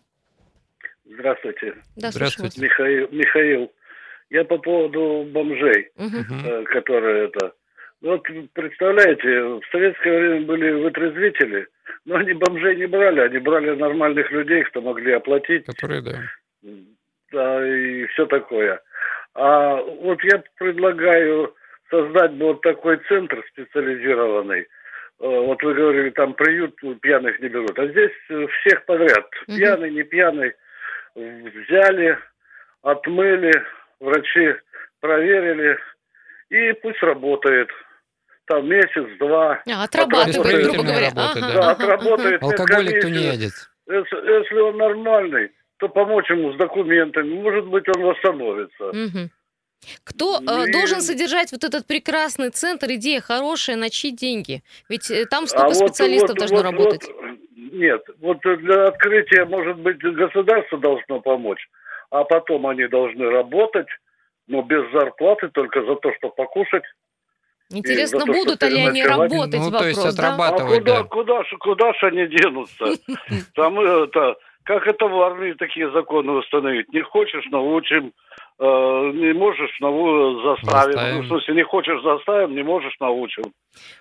Здравствуйте. 1.09 1.73
Да. 1.95 2.11
Здравствуйте. 2.11 2.61
Михаил, 2.61 3.07
Михаил. 3.11 3.71
Я 4.29 4.43
по 4.45 4.57
поводу 4.59 5.27
бомжей, 5.31 5.89
э, 5.97 6.63
которые 6.65 7.25
это... 7.25 7.53
Вот 8.01 8.25
представляете, 8.53 9.41
в 9.41 9.61
советское 9.71 10.17
время 10.17 10.45
были 10.45 10.71
вытрезвители, 10.71 11.67
но 12.05 12.15
они 12.15 12.33
бомжей 12.33 12.77
не 12.77 12.85
брали, 12.85 13.19
они 13.21 13.39
брали 13.39 13.71
нормальных 13.75 14.31
людей, 14.31 14.63
кто 14.63 14.81
могли 14.81 15.11
оплатить, 15.13 15.65
Которые, 15.65 16.01
да. 16.01 16.21
да, 17.31 17.67
и 17.67 18.05
все 18.07 18.25
такое. 18.27 18.79
А 19.33 19.75
вот 19.81 20.23
я 20.23 20.41
предлагаю 20.57 21.53
создать 21.89 22.31
вот 22.33 22.61
такой 22.61 22.97
центр 23.09 23.43
специализированный. 23.51 24.61
Э, 24.61 24.65
Вот 25.19 25.61
вы 25.63 25.73
говорили, 25.73 26.11
там 26.11 26.35
приют 26.35 26.79
пьяных 27.01 27.39
не 27.39 27.49
берут. 27.49 27.77
А 27.77 27.87
здесь 27.87 28.11
э, 28.29 28.45
всех 28.61 28.85
подряд. 28.85 29.27
Пьяный, 29.47 29.91
не 29.91 30.03
пьяный. 30.03 30.53
Взяли, 31.23 32.17
отмыли, 32.81 33.51
врачи 33.99 34.55
проверили. 34.99 35.77
И 36.49 36.73
пусть 36.81 37.01
работает. 37.01 37.69
Там 38.45 38.67
месяц-два. 38.67 39.61
А, 39.67 39.83
отрабатывает, 39.83 40.63
грубо 40.65 40.83
говоря. 40.83 41.09
работа, 41.09 41.31
Ага, 41.35 41.39
да. 41.41 41.53
Да, 41.53 41.59
ага, 41.59 41.71
отработает 41.71 42.41
Алкоголик 42.43 42.93
медкомиссию. 42.95 43.01
тунеядец. 43.01 43.69
Если, 43.87 44.39
если 44.39 44.55
он 44.59 44.77
нормальный, 44.77 45.51
то 45.77 45.87
помочь 45.89 46.29
ему 46.31 46.53
с 46.53 46.57
документами. 46.57 47.33
Может 47.35 47.67
быть, 47.67 47.83
он 47.95 48.01
восстановится. 48.03 48.89
ага. 48.89 49.29
Кто 50.03 50.39
э, 50.41 50.67
И- 50.67 50.71
должен 50.73 50.99
содержать 51.01 51.51
вот 51.53 51.63
этот 51.63 51.85
прекрасный 51.87 52.49
центр? 52.49 52.87
Идея 52.89 53.21
хорошая, 53.21 53.77
на 53.77 53.89
чьи 53.89 54.11
деньги? 54.11 54.61
Ведь 54.89 55.09
э, 55.11 55.25
там 55.25 55.45
А 55.45 55.47
столько 55.47 55.65
вот- 55.67 55.75
специалистов 55.75 56.29
вот- 56.31 56.37
должно 56.39 56.57
вот- 56.57 56.63
работать. 56.65 57.07
вот, 57.07 57.18
нет, 57.79 58.01
вот 58.19 58.39
для 58.41 58.87
открытия, 58.87 59.45
может 59.45 59.77
быть, 59.77 59.97
государство 59.99 60.77
должно 60.77 61.21
помочь, 61.21 61.67
а 62.11 62.23
потом 62.23 62.67
они 62.67 62.87
должны 62.87 63.29
работать, 63.29 63.87
но 64.47 64.61
без 64.61 64.91
зарплаты, 64.91 65.49
только 65.49 65.83
за 65.83 65.95
то, 65.95 66.11
что 66.17 66.29
покушать. 66.29 66.83
Интересно, 67.71 68.21
то, 68.21 68.25
будут 68.25 68.63
ли 68.63 68.81
они 68.83 69.03
работать, 69.03 69.59
Ну, 69.59 69.71
то 69.71 69.87
есть 69.87 69.99
вопрос, 69.99 70.15
да? 70.15 70.27
А 70.27 70.31
отрабатывать, 70.31 70.79
куда, 70.79 70.97
да. 70.97 71.03
куда, 71.03 71.43
куда 71.59 71.93
ж 71.93 72.03
они 72.03 72.27
денутся? 72.27 72.85
Там 73.55 73.79
это, 73.79 74.37
как 74.63 74.87
это 74.87 75.05
в 75.05 75.21
армии 75.21 75.53
такие 75.53 75.91
законы 75.91 76.31
установить? 76.31 76.91
Не 76.91 77.01
хочешь, 77.01 77.45
научим. 77.51 78.13
Э, 78.61 78.65
не 79.13 79.33
можешь, 79.33 79.71
наву- 79.81 80.43
заставим. 80.43 80.91
Заставим. 80.93 81.15
Ну, 81.17 81.23
в 81.23 81.27
смысле, 81.27 81.55
не 81.55 81.63
хочешь, 81.63 82.03
заставим, 82.03 82.55
не 82.55 82.63
можешь, 82.63 82.93
научим. 82.99 83.43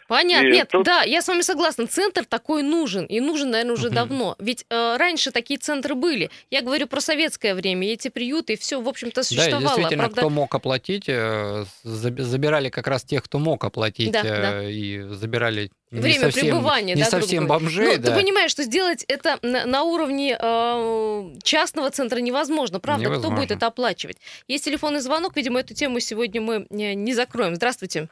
Понятно. 0.08 0.46
И 0.48 0.52
Нет, 0.52 0.68
тут- 0.72 0.84
да, 0.84 1.02
я 1.02 1.20
с 1.22 1.28
вами 1.28 1.42
согласна. 1.42 1.86
Центр 1.86 2.24
такой 2.24 2.62
нужен. 2.62 3.04
И 3.04 3.20
нужен, 3.20 3.50
наверное, 3.50 3.74
уже 3.74 3.86
Мгм. 3.86 3.94
давно. 3.94 4.36
Ведь 4.40 4.64
э, 4.70 4.96
раньше 4.96 5.30
такие 5.30 5.58
центры 5.58 5.94
были. 5.94 6.30
Я 6.50 6.62
говорю 6.62 6.86
про 6.88 7.00
советское 7.00 7.54
время. 7.54 7.86
Эти 7.86 8.08
приюты, 8.08 8.54
и 8.54 8.56
все, 8.56 8.80
в 8.80 8.88
общем-то, 8.88 9.16
Да, 9.16 9.22
существовало. 9.22 9.60
действительно, 9.76 10.04
Правда, 10.04 10.20
кто 10.22 10.30
мог 10.30 10.52
оплатить, 10.54 11.04
э, 11.08 11.64
заби- 11.84 12.22
забирали 12.22 12.68
как 12.70 12.88
раз 12.88 13.04
тех, 13.04 13.22
кто 13.22 13.38
мог 13.38 13.62
оплатить, 13.64 14.10
Да, 14.10 14.20
э, 14.24 14.42
да. 14.42 14.64
и 14.64 15.00
забирали 15.14 15.70
не 15.90 16.00
время 16.00 16.20
совсем, 16.20 16.42
пребывания, 16.46 16.94
не 16.94 17.02
да, 17.02 17.08
совсем 17.10 17.46
бомжей, 17.46 17.96
Ну, 17.96 18.02
да. 18.02 18.10
ты 18.10 18.20
понимаешь, 18.20 18.50
что 18.50 18.62
сделать 18.62 19.04
это 19.08 19.38
на, 19.42 19.66
на 19.66 19.82
уровне 19.84 20.36
э, 20.40 21.24
частного 21.42 21.90
центра 21.90 22.18
невозможно. 22.18 22.80
Правда, 22.80 23.04
кто 23.04 23.10
Невозможно. 23.12 23.36
будет 23.40 23.50
это 23.52 23.66
оплачивать? 23.68 24.16
Есть 24.48 24.64
телефонный 24.64 25.00
звонок. 25.00 25.36
Видимо, 25.36 25.60
эту 25.60 25.74
тему 25.74 26.00
сегодня 26.00 26.40
мы 26.40 26.66
не 26.70 27.12
закроем. 27.12 27.54
Здравствуйте. 27.54 28.08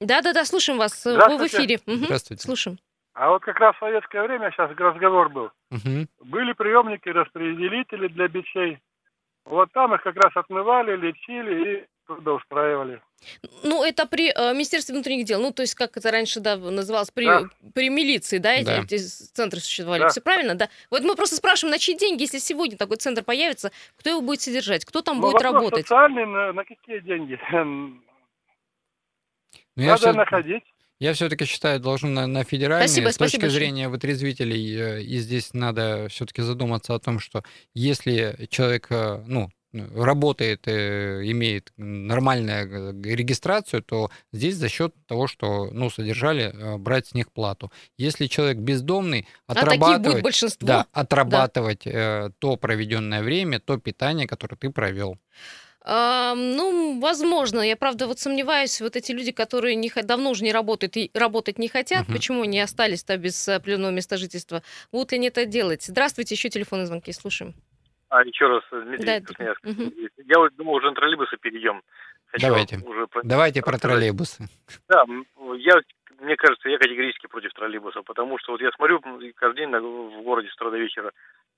Да-да-да, 0.00 0.44
слушаем 0.46 0.78
вас. 0.78 1.04
Вы 1.04 1.36
в 1.38 1.46
эфире. 1.46 1.78
Мгм. 1.86 2.06
Здравствуйте. 2.06 2.42
Слушаем. 2.42 2.78
А 3.14 3.28
вот 3.28 3.42
как 3.42 3.60
раз 3.60 3.76
в 3.76 3.80
советское 3.80 4.22
время, 4.22 4.50
сейчас 4.50 4.70
разговор 4.70 5.28
был, 5.28 5.50
Мгм. 5.70 6.08
были 6.20 6.54
приемники, 6.54 7.10
распределители 7.10 8.08
для 8.08 8.26
бичей. 8.26 8.78
Вот 9.44 9.70
там 9.72 9.94
их 9.94 10.02
как 10.02 10.16
раз 10.16 10.34
отмывали, 10.34 10.96
лечили 10.96 11.70
и 11.82 11.86
трудоустраивали. 12.06 13.00
Ну, 13.62 13.84
это 13.84 14.04
при 14.06 14.30
э, 14.30 14.52
Министерстве 14.52 14.94
внутренних 14.94 15.24
дел. 15.26 15.40
Ну, 15.40 15.52
то 15.52 15.62
есть, 15.62 15.74
как 15.76 15.96
это 15.96 16.10
раньше 16.10 16.40
да, 16.40 16.56
называлось, 16.56 17.10
при, 17.12 17.26
Да. 17.26 17.44
при 17.72 17.88
милиции, 17.88 18.38
да, 18.38 18.54
эти, 18.54 18.64
Да. 18.66 18.80
эти 18.82 18.98
центры 18.98 19.60
существовали. 19.60 20.02
Да. 20.02 20.08
Все 20.08 20.20
правильно, 20.20 20.54
да? 20.56 20.68
Вот 20.90 21.02
мы 21.02 21.14
просто 21.14 21.36
спрашиваем, 21.36 21.70
на 21.72 21.78
чьи 21.78 21.96
деньги, 21.96 22.22
если 22.22 22.38
сегодня 22.38 22.76
такой 22.76 22.96
центр 22.96 23.22
появится, 23.22 23.70
кто 23.96 24.10
его 24.10 24.20
будет 24.20 24.40
содержать, 24.40 24.84
кто 24.84 25.02
там 25.02 25.20
Ну, 25.20 25.30
будет 25.30 25.40
работать? 25.42 25.86
социальный, 25.86 26.26
на, 26.26 26.52
на 26.52 26.64
какие 26.64 26.98
деньги? 27.00 27.38
Но 27.52 28.00
я 29.82 29.90
Надо 29.92 29.98
всё- 30.00 30.12
находить. 30.12 30.64
Я 31.00 31.14
все-таки 31.14 31.46
считаю, 31.46 31.80
должен 31.80 32.14
на, 32.14 32.28
на 32.28 32.44
федеральные, 32.44 32.86
Спасибо, 32.86 33.08
с 33.08 33.14
спасибо 33.16 33.26
точки 33.26 33.40
большое. 33.42 33.58
зрения 33.60 33.88
вытрезвителей, 33.88 34.80
э, 34.80 35.02
и 35.02 35.16
здесь 35.18 35.52
надо 35.52 36.06
все-таки 36.10 36.42
задуматься 36.42 36.94
о 36.94 37.00
том, 37.00 37.18
что 37.18 37.42
если 37.74 38.46
человек, 38.50 38.86
э, 38.90 39.20
ну, 39.26 39.48
работает, 39.72 40.68
э, 40.68 41.22
имеет 41.24 41.72
нормальную 41.76 43.02
э, 43.04 43.14
регистрацию, 43.14 43.82
то 43.82 44.10
здесь 44.32 44.56
за 44.56 44.68
счет 44.68 44.94
того, 45.06 45.26
что, 45.26 45.70
ну, 45.72 45.90
содержали, 45.90 46.52
э, 46.52 46.76
брать 46.76 47.08
с 47.08 47.14
них 47.14 47.32
плату. 47.32 47.72
Если 47.96 48.26
человек 48.26 48.58
бездомный, 48.58 49.26
А 49.46 49.52
отрабатывать, 49.52 50.22
большинство. 50.22 50.66
да, 50.66 50.86
отрабатывать 50.92 51.86
э, 51.86 52.30
то 52.38 52.56
проведенное 52.56 53.22
время, 53.22 53.60
то 53.60 53.78
питание, 53.78 54.26
которое 54.26 54.56
ты 54.56 54.70
провел. 54.70 55.18
А, 55.84 56.34
ну, 56.34 57.00
возможно. 57.00 57.60
Я, 57.60 57.76
правда, 57.76 58.06
вот 58.06 58.20
сомневаюсь, 58.20 58.80
вот 58.80 58.94
эти 58.94 59.10
люди, 59.12 59.32
которые 59.32 59.74
не, 59.74 59.90
давно 60.02 60.30
уже 60.30 60.44
не 60.44 60.52
работают 60.52 60.96
и 60.96 61.10
работать 61.14 61.58
не 61.58 61.68
хотят, 61.68 62.06
Мгм. 62.06 62.16
почему 62.16 62.42
они 62.42 62.60
остались-то 62.60 63.16
без 63.16 63.48
определенного 63.48 63.90
места 63.90 64.16
жительства? 64.16 64.62
Будут 64.92 65.12
ли 65.12 65.18
они 65.18 65.26
это 65.28 65.44
делать? 65.44 65.82
Здравствуйте, 65.84 66.34
еще 66.34 66.50
телефонные 66.50 66.86
звонки, 66.86 67.12
слушаем. 67.12 67.54
А, 68.12 68.22
еще 68.24 68.46
раз, 68.46 68.62
Дмитрий 68.70 69.06
Да, 69.06 69.20
Красноярск. 69.24 69.64
мгм. 69.64 69.90
Я 70.26 70.38
вот 70.38 70.54
думал, 70.56 70.74
уже 70.74 70.90
на 70.90 70.94
троллейбусы 70.94 71.38
перейдем. 71.38 71.80
Хочу 72.26 72.46
Давайте. 72.46 72.76
Уже 72.84 73.06
про- 73.06 73.22
Давайте 73.24 73.62
про 73.62 73.78
троллейбусы. 73.78 74.44
Да, 74.86 75.04
я, 75.56 75.80
мне 76.20 76.36
кажется, 76.36 76.68
я 76.68 76.76
категорически 76.76 77.26
против 77.26 77.54
троллейбусов, 77.54 78.04
потому 78.04 78.36
что 78.38 78.52
вот 78.52 78.60
я 78.60 78.70
смотрю 78.72 79.00
каждый 79.34 79.56
день 79.60 79.70
на- 79.70 79.80
в 79.80 80.22
городе 80.24 80.48
с 80.50 80.54
утра 80.56 80.70
до 80.70 80.76
вечера, 80.76 81.10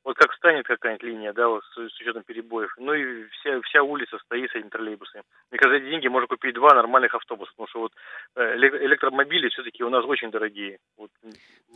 вот 0.05 0.17
как 0.17 0.31
встанет 0.33 0.65
какая-нибудь 0.67 1.03
линия, 1.03 1.33
да, 1.33 1.49
вот 1.49 1.65
с, 1.65 1.75
с 1.89 2.01
учетом 2.01 2.23
перебоев, 2.23 2.73
ну 2.77 2.93
и 2.95 3.25
вся, 3.31 3.61
вся 3.63 3.83
улица 3.83 4.19
стоит 4.19 4.51
с 4.53 4.55
этими 4.55 4.69
троллейбусами. 4.69 5.25
Мне 5.51 5.59
кажется, 5.59 5.83
эти 5.83 5.91
деньги 5.91 6.07
можно 6.09 6.29
купить 6.29 6.55
два 6.55 6.73
нормальных 6.75 7.15
автобуса, 7.17 7.51
потому 7.57 7.67
что 7.69 7.81
вот 7.81 7.93
э, 8.37 8.55
эле- 8.57 8.85
электромобили 8.87 9.49
все-таки 9.49 9.83
у 9.83 9.91
нас 9.91 10.05
очень 10.05 10.31
дорогие. 10.31 10.79
Вот, 10.99 11.11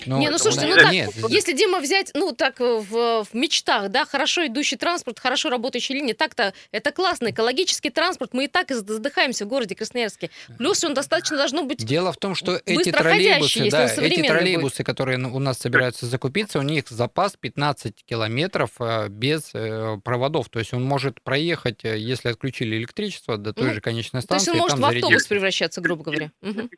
Ну, 0.06 0.18
не, 0.18 0.30
ну 0.30 0.38
слушайте, 0.38 0.66
ну 0.66 0.76
так, 0.76 0.92
нет, 0.92 1.10
если 1.28 1.52
Дима 1.52 1.80
взять, 1.80 2.12
ну 2.14 2.32
так 2.32 2.60
э, 2.60 2.78
в, 2.78 3.24
в 3.24 3.34
мечтах, 3.34 3.90
да, 3.90 4.04
хорошо 4.04 4.46
идущий 4.46 4.76
транспорт, 4.76 5.18
хорошо 5.18 5.50
работающие 5.50 5.98
линии, 5.98 6.12
так-то 6.12 6.54
это 6.70 6.92
классно, 6.92 7.30
экологический 7.30 7.90
транспорт, 7.90 8.32
мы 8.32 8.44
и 8.44 8.48
так 8.48 8.70
задыхаемся 8.70 9.44
в 9.44 9.48
городе 9.48 9.74
Красноярске. 9.74 10.30
Плюс 10.56 10.84
он 10.84 10.94
достаточно 10.94 11.36
должно 11.36 11.64
быть 11.64 11.84
Дело 11.84 12.12
в 12.12 12.16
том, 12.16 12.34
что 12.34 12.60
эти 12.64 12.92
троллейбусы, 12.92 13.70
да, 13.70 13.86
эти 13.86 14.00
будет. 14.00 14.28
троллейбусы, 14.28 14.84
которые 14.84 15.18
ну, 15.18 15.34
у 15.34 15.38
нас 15.40 15.58
собираются 15.58 16.06
закупиться, 16.06 16.58
у 16.58 16.62
них 16.62 16.88
запас 16.88 17.36
15 17.36 18.04
километров 18.04 18.70
э, 18.78 19.08
без 19.08 19.50
э, 19.54 19.98
проводов. 20.04 20.48
То 20.48 20.60
есть 20.60 20.72
он 20.74 20.84
может 20.84 21.20
проехать, 21.22 21.82
если 21.82 22.28
отключили 22.28 22.76
электричество, 22.76 23.36
до 23.36 23.52
той 23.52 23.68
Ну, 23.68 23.74
же 23.74 23.80
конечной 23.80 24.22
То 24.22 24.34
есть 24.34 24.44
станции, 24.44 24.60
он 24.60 24.78
может 24.78 24.78
в 24.78 24.84
автобус 24.84 25.26
превращаться, 25.26 25.80
грубо 25.80 26.04
говоря. 26.04 26.30
Мгм. 26.40 26.70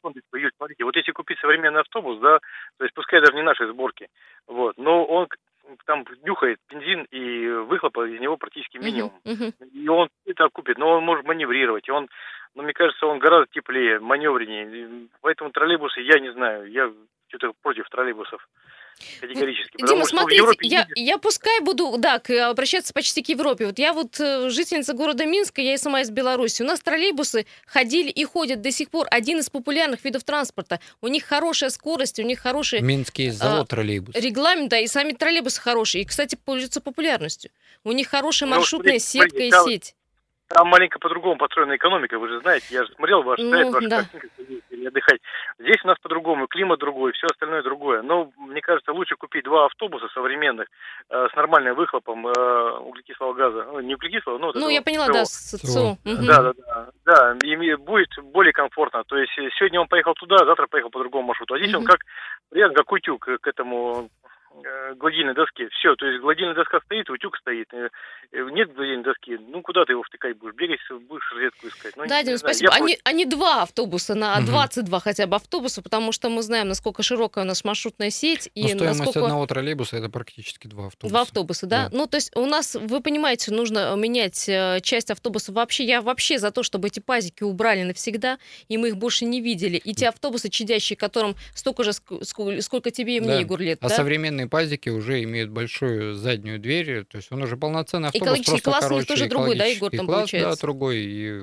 Смотрите, 0.61 0.85
вот 0.85 0.95
если 0.95 1.13
купить 1.13 1.39
современный 1.41 1.81
автобус, 1.81 2.19
да, 2.21 2.39
то 2.77 2.85
есть 2.85 2.95
пускай 2.95 3.21
даже 3.21 3.33
не 3.35 3.43
нашей 3.43 3.67
сборки, 3.69 4.09
вот, 4.47 4.77
но 4.77 5.05
он 5.07 5.27
там 5.87 6.05
нюхает 6.23 6.59
бензин 6.69 7.07
и 7.11 7.47
выхлопа 7.49 8.07
из 8.07 8.21
него 8.21 8.37
практически 8.37 8.77
минимум. 8.77 9.13
мгм. 9.25 9.53
И 9.73 9.89
контролировать. 11.45 11.89
И 11.89 11.93
он, 11.93 12.09
ну, 12.55 12.63
мне 12.63 12.73
кажется, 12.73 13.07
он 13.07 13.21
гораздо 13.21 13.47
теплее, 13.53 14.01
маневреннее. 14.01 15.09
Поэтому 15.23 15.51
троллейбусы, 15.51 16.01
я 16.01 16.19
не 16.19 16.33
знаю, 16.33 16.71
я 16.71 16.93
что-то 17.29 17.53
против 17.63 17.89
троллейбусов 17.89 18.47
категорически. 19.21 19.87
Дима, 19.87 20.05
смотрите, 20.05 20.45
я, 20.63 20.87
я 20.95 21.19
пускай 21.19 21.61
буду, 21.61 21.97
да, 21.99 22.21
обращаться 22.49 22.93
почти 22.93 23.23
к 23.23 23.29
Европе. 23.29 23.67
Вот 23.67 23.79
я 23.79 23.93
вот 23.93 24.19
э, 24.21 24.51
жительница 24.51 24.93
города 24.93 25.25
Минска, 25.27 25.61
я 25.61 25.75
и 25.75 25.77
сама 25.77 26.01
из 26.01 26.11
Беларуси. 26.11 26.63
У 26.63 26.67
нас 26.67 26.81
троллейбусы 26.81 27.47
ходили 27.67 28.11
и 28.11 28.25
ходят 28.25 28.61
до 28.61 28.71
сих 28.71 28.91
пор. 28.91 29.07
Один 29.11 29.39
из 29.39 29.51
популярных 29.51 30.05
видов 30.05 30.25
транспорта. 30.25 30.81
У 31.01 31.09
них 31.09 31.25
хорошая 31.25 31.71
скорость, 31.71 32.19
у 32.19 32.23
них 32.23 32.41
хороший... 32.41 32.81
Минский 32.81 33.31
завод 33.31 33.61
а, 33.61 33.67
троллейбус. 33.67 34.15
Регламент, 34.15 34.71
да, 34.71 34.79
и 34.79 34.87
сами 34.87 35.13
троллейбусы 35.13 35.61
хорошие. 35.61 36.03
И, 36.03 36.05
кстати, 36.05 36.37
пользуются 36.37 36.81
популярностью. 36.81 37.51
У 37.85 37.93
них 37.93 38.09
хорошая 38.09 38.49
маршрутная 38.49 38.95
ну, 38.95 38.99
сетка 38.99 39.31
смотрите, 39.31 39.49
и 39.49 39.65
сеть. 39.65 39.95
Там 40.53 40.67
маленько 40.67 40.99
по-другому 40.99 41.37
построена 41.37 41.77
экономика, 41.77 42.19
вы 42.19 42.29
же 42.29 42.41
знаете. 42.41 42.67
Я 42.71 42.85
же 42.85 42.93
смотрел 42.95 43.23
ваш 43.23 43.39
ну, 43.39 43.51
сайт, 43.51 43.73
ваш 43.73 43.85
да. 43.87 43.99
картинки, 43.99 44.85
отдыхать. 44.85 45.21
Здесь 45.61 45.79
у 45.85 45.87
нас 45.87 45.97
по-другому, 46.03 46.49
климат 46.49 46.81
другой, 46.81 47.13
все 47.13 47.29
остальное 47.29 47.63
другое. 47.63 48.03
Но, 48.03 48.33
мне 48.37 48.61
кажется, 48.61 48.93
лучше 48.93 49.15
купить 49.15 49.45
два 49.45 49.67
автобуса 49.67 50.09
современных 50.13 50.67
э, 51.09 51.29
с 51.33 51.37
нормальным 51.37 51.77
выхлопом 51.77 52.27
э, 52.27 52.71
углекислого 52.81 53.33
газа. 53.35 53.65
Ну, 53.71 53.79
не 53.79 53.95
углекислого, 53.95 54.39
но... 54.39 54.51
Ну, 54.53 54.69
я 54.69 54.83
поняла, 54.83 55.07
да, 55.07 55.25
с 55.25 55.57
ЦО. 55.57 55.97
Да, 56.05 56.43
да, 56.43 56.53
да. 56.53 56.89
Да, 57.05 57.37
и 57.45 57.75
будет 57.77 58.11
более 58.33 58.53
комфортно. 58.53 59.05
То 59.05 59.19
есть 59.19 59.33
сегодня 59.57 59.81
он 59.81 59.87
поехал 59.87 60.15
туда, 60.15 60.45
завтра 60.45 60.67
поехал 60.67 60.91
по 60.91 60.99
другому 60.99 61.29
маршруту. 61.29 61.55
А 61.55 61.59
здесь 61.59 61.73
угу. 61.73 61.83
он 61.83 61.87
как, 61.87 62.01
как 62.75 62.91
утюг 62.91 63.25
к 63.41 63.47
этому 63.47 64.11
Э, 64.20 64.20
гладильной 64.97 65.35
доске. 65.35 65.69
Все, 65.79 65.95
то 65.97 66.07
есть 66.07 66.21
гладильная 66.21 66.55
доска 66.55 66.81
стоит, 66.85 67.09
утюг 67.09 67.37
стоит. 67.39 67.73
Э, 67.73 67.89
э, 68.33 68.49
нет 68.51 68.73
гладильной 68.75 69.05
доски, 69.05 69.39
ну 69.39 69.63
куда 69.63 69.85
ты 69.85 69.93
его 69.93 70.03
втыкать 70.03 70.37
будешь? 70.37 70.55
Бегать, 70.55 70.81
будешь 71.09 71.33
розетку 71.33 71.69
искать. 71.69 71.97
Ну, 71.97 72.07
да, 72.07 72.23
Дим, 72.23 72.37
спасибо. 72.37 72.73
Они, 72.73 72.95
просто... 72.95 73.01
они 73.05 73.25
два 73.25 73.63
автобуса 73.63 74.15
на 74.15 74.39
угу. 74.39 74.47
22 74.47 75.01
хотя 75.01 75.27
бы 75.27 75.37
автобуса, 75.37 75.83
потому 75.83 76.13
что 76.13 76.29
мы 76.29 76.43
знаем, 76.43 76.69
насколько 76.69 77.03
широкая 77.03 77.45
у 77.45 77.47
нас 77.47 77.65
маршрутная 77.65 78.11
сеть. 78.11 78.51
И 78.55 78.69
стоимость 78.69 79.01
насколько... 79.01 79.21
одного 79.21 79.47
троллейбуса 79.47 79.97
это 79.97 80.09
практически 80.09 80.67
два 80.67 80.89
автобуса. 80.89 81.13
Два 81.13 81.23
автобуса, 81.23 81.67
да? 81.67 81.89
да? 81.89 81.97
Ну, 81.97 82.07
то 82.07 82.17
есть 82.17 82.37
у 82.37 82.47
нас, 82.47 82.75
вы 82.75 83.01
понимаете, 83.01 83.53
нужно 83.53 83.95
менять 83.97 84.45
часть 84.83 85.11
автобусов. 85.11 85.55
Вообще, 85.55 85.85
я 85.85 86.03
вообще 86.03 86.39
за 86.39 86.51
то, 86.51 86.63
чтобы 86.63 86.89
эти 86.89 87.01
пазики 87.01 87.43
убрали 87.43 87.83
навсегда, 87.83 88.39
и 88.69 88.77
мы 88.77 88.89
их 88.89 88.97
больше 88.97 89.25
не 89.25 89.41
видели. 89.41 89.77
И 89.77 89.95
те 89.95 90.09
автобусы 90.09 90.49
чадящие, 90.49 90.97
которым 90.97 91.37
столько 91.55 91.85
же, 91.85 91.93
сколько 91.93 92.91
тебе 92.91 93.17
и 93.17 93.21
мне, 93.21 93.29
да. 93.29 93.41
Егор, 93.41 93.61
лет. 93.61 93.79
А 93.83 93.89
да? 93.89 93.95
современные 93.95 94.40
пазики 94.49 94.89
уже 94.89 95.23
имеют 95.23 95.51
большую 95.51 96.15
заднюю 96.15 96.59
дверь, 96.59 97.05
то 97.05 97.17
есть 97.17 97.31
он 97.33 97.43
уже 97.43 97.57
полноценный 97.57 98.09
автобус. 98.09 98.27
Экологический 98.27 98.61
класс 98.61 98.85
короче, 98.85 98.95
у 98.95 98.99
них 98.99 99.09
тоже 99.09 99.27
другой, 99.29 99.57
да, 99.57 99.65
Егор, 99.65 99.91
там 99.91 100.07
класс, 100.07 100.19
получается? 100.19 100.51
Да, 100.51 100.61
другой. 100.61 100.97
И 100.99 101.41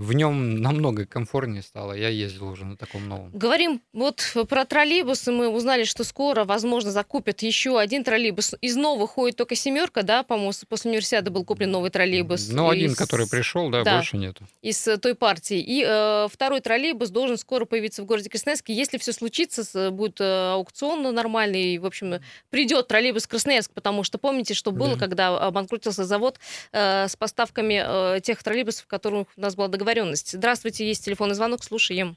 в 0.00 0.14
нем 0.14 0.56
намного 0.62 1.04
комфортнее 1.04 1.62
стало. 1.62 1.92
Я 1.92 2.08
ездил 2.08 2.48
уже 2.48 2.64
на 2.64 2.76
таком 2.76 3.06
новом. 3.06 3.30
Говорим 3.32 3.82
вот 3.92 4.34
про 4.48 4.64
троллейбусы. 4.64 5.30
Мы 5.30 5.48
узнали, 5.48 5.84
что 5.84 6.04
скоро, 6.04 6.44
возможно, 6.44 6.90
закупят 6.90 7.42
еще 7.42 7.78
один 7.78 8.02
троллейбус. 8.02 8.54
Из 8.62 8.76
новых 8.76 9.10
ходит 9.10 9.36
только 9.36 9.54
семерка, 9.54 10.02
да, 10.02 10.22
по-моему, 10.22 10.52
после 10.68 10.90
универсиады 10.90 11.30
был 11.30 11.44
куплен 11.44 11.70
новый 11.70 11.90
троллейбус. 11.90 12.48
Ну, 12.48 12.70
один, 12.70 12.92
из... 12.92 12.96
который 12.96 13.28
пришел, 13.28 13.68
да, 13.68 13.84
да, 13.84 13.96
больше 13.96 14.16
нету. 14.16 14.48
Из 14.62 14.88
э, 14.88 14.96
той 14.96 15.14
партии. 15.14 15.58
И 15.58 15.84
э, 15.86 16.28
второй 16.32 16.62
троллейбус 16.62 17.10
должен 17.10 17.36
скоро 17.36 17.66
появиться 17.66 18.02
в 18.02 18.06
городе 18.06 18.30
Красноярске. 18.30 18.72
Если 18.72 18.96
все 18.96 19.12
случится, 19.12 19.90
будет 19.90 20.18
э, 20.20 20.52
аукцион 20.52 21.14
нормальный. 21.14 21.74
И, 21.74 21.78
в 21.78 21.84
общем, 21.84 22.20
придет 22.48 22.88
троллейбус 22.88 23.26
Красноярск, 23.26 23.72
потому 23.72 24.02
что 24.02 24.16
помните, 24.16 24.54
что 24.54 24.72
было, 24.72 24.94
да. 24.94 24.98
когда 24.98 25.38
обанкротился 25.38 26.06
завод 26.06 26.40
э, 26.72 27.06
с 27.06 27.16
поставками 27.16 28.16
э, 28.16 28.20
тех 28.22 28.42
троллейбусов, 28.42 28.86
которых 28.86 29.26
у 29.36 29.40
нас 29.40 29.54
была 29.54 29.68
договоренность 29.68 29.89
договоренность. 29.90 30.32
Здравствуйте, 30.32 30.86
есть 30.86 31.04
телефонный 31.04 31.34
звонок, 31.34 31.62
слушаем. 31.62 32.16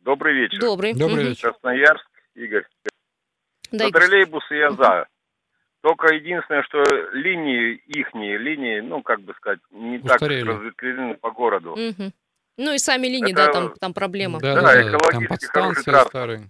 Добрый 0.00 0.34
вечер. 0.34 0.60
Добрый. 0.60 0.92
Добрый 0.92 1.28
вечер. 1.28 1.52
Красноярск, 1.52 2.06
Игорь. 2.34 2.66
Да, 3.72 3.86
За 3.86 3.90
троллейбусы 3.90 4.54
я 4.54 4.70
за. 4.70 5.06
Только 5.80 6.14
единственное, 6.14 6.62
что 6.62 6.82
линии 7.12 7.74
ихние, 7.86 8.38
линии, 8.38 8.80
ну, 8.80 9.02
как 9.02 9.20
бы 9.20 9.34
сказать, 9.34 9.60
не 9.70 9.98
Устарели. 9.98 10.40
так 10.40 10.56
разветвлены 10.56 11.14
по 11.14 11.30
городу. 11.30 11.72
Угу. 11.72 12.12
Ну 12.58 12.72
и 12.72 12.78
сами 12.78 13.06
линии, 13.06 13.32
Это... 13.32 13.46
да, 13.46 13.52
там, 13.52 13.74
там 13.80 13.94
проблема. 13.94 14.38
Да, 14.40 14.54
да, 14.54 14.62
да 14.62 14.82
экологически 14.82 15.46
хороший 15.46 15.84
транспорт. 15.84 16.40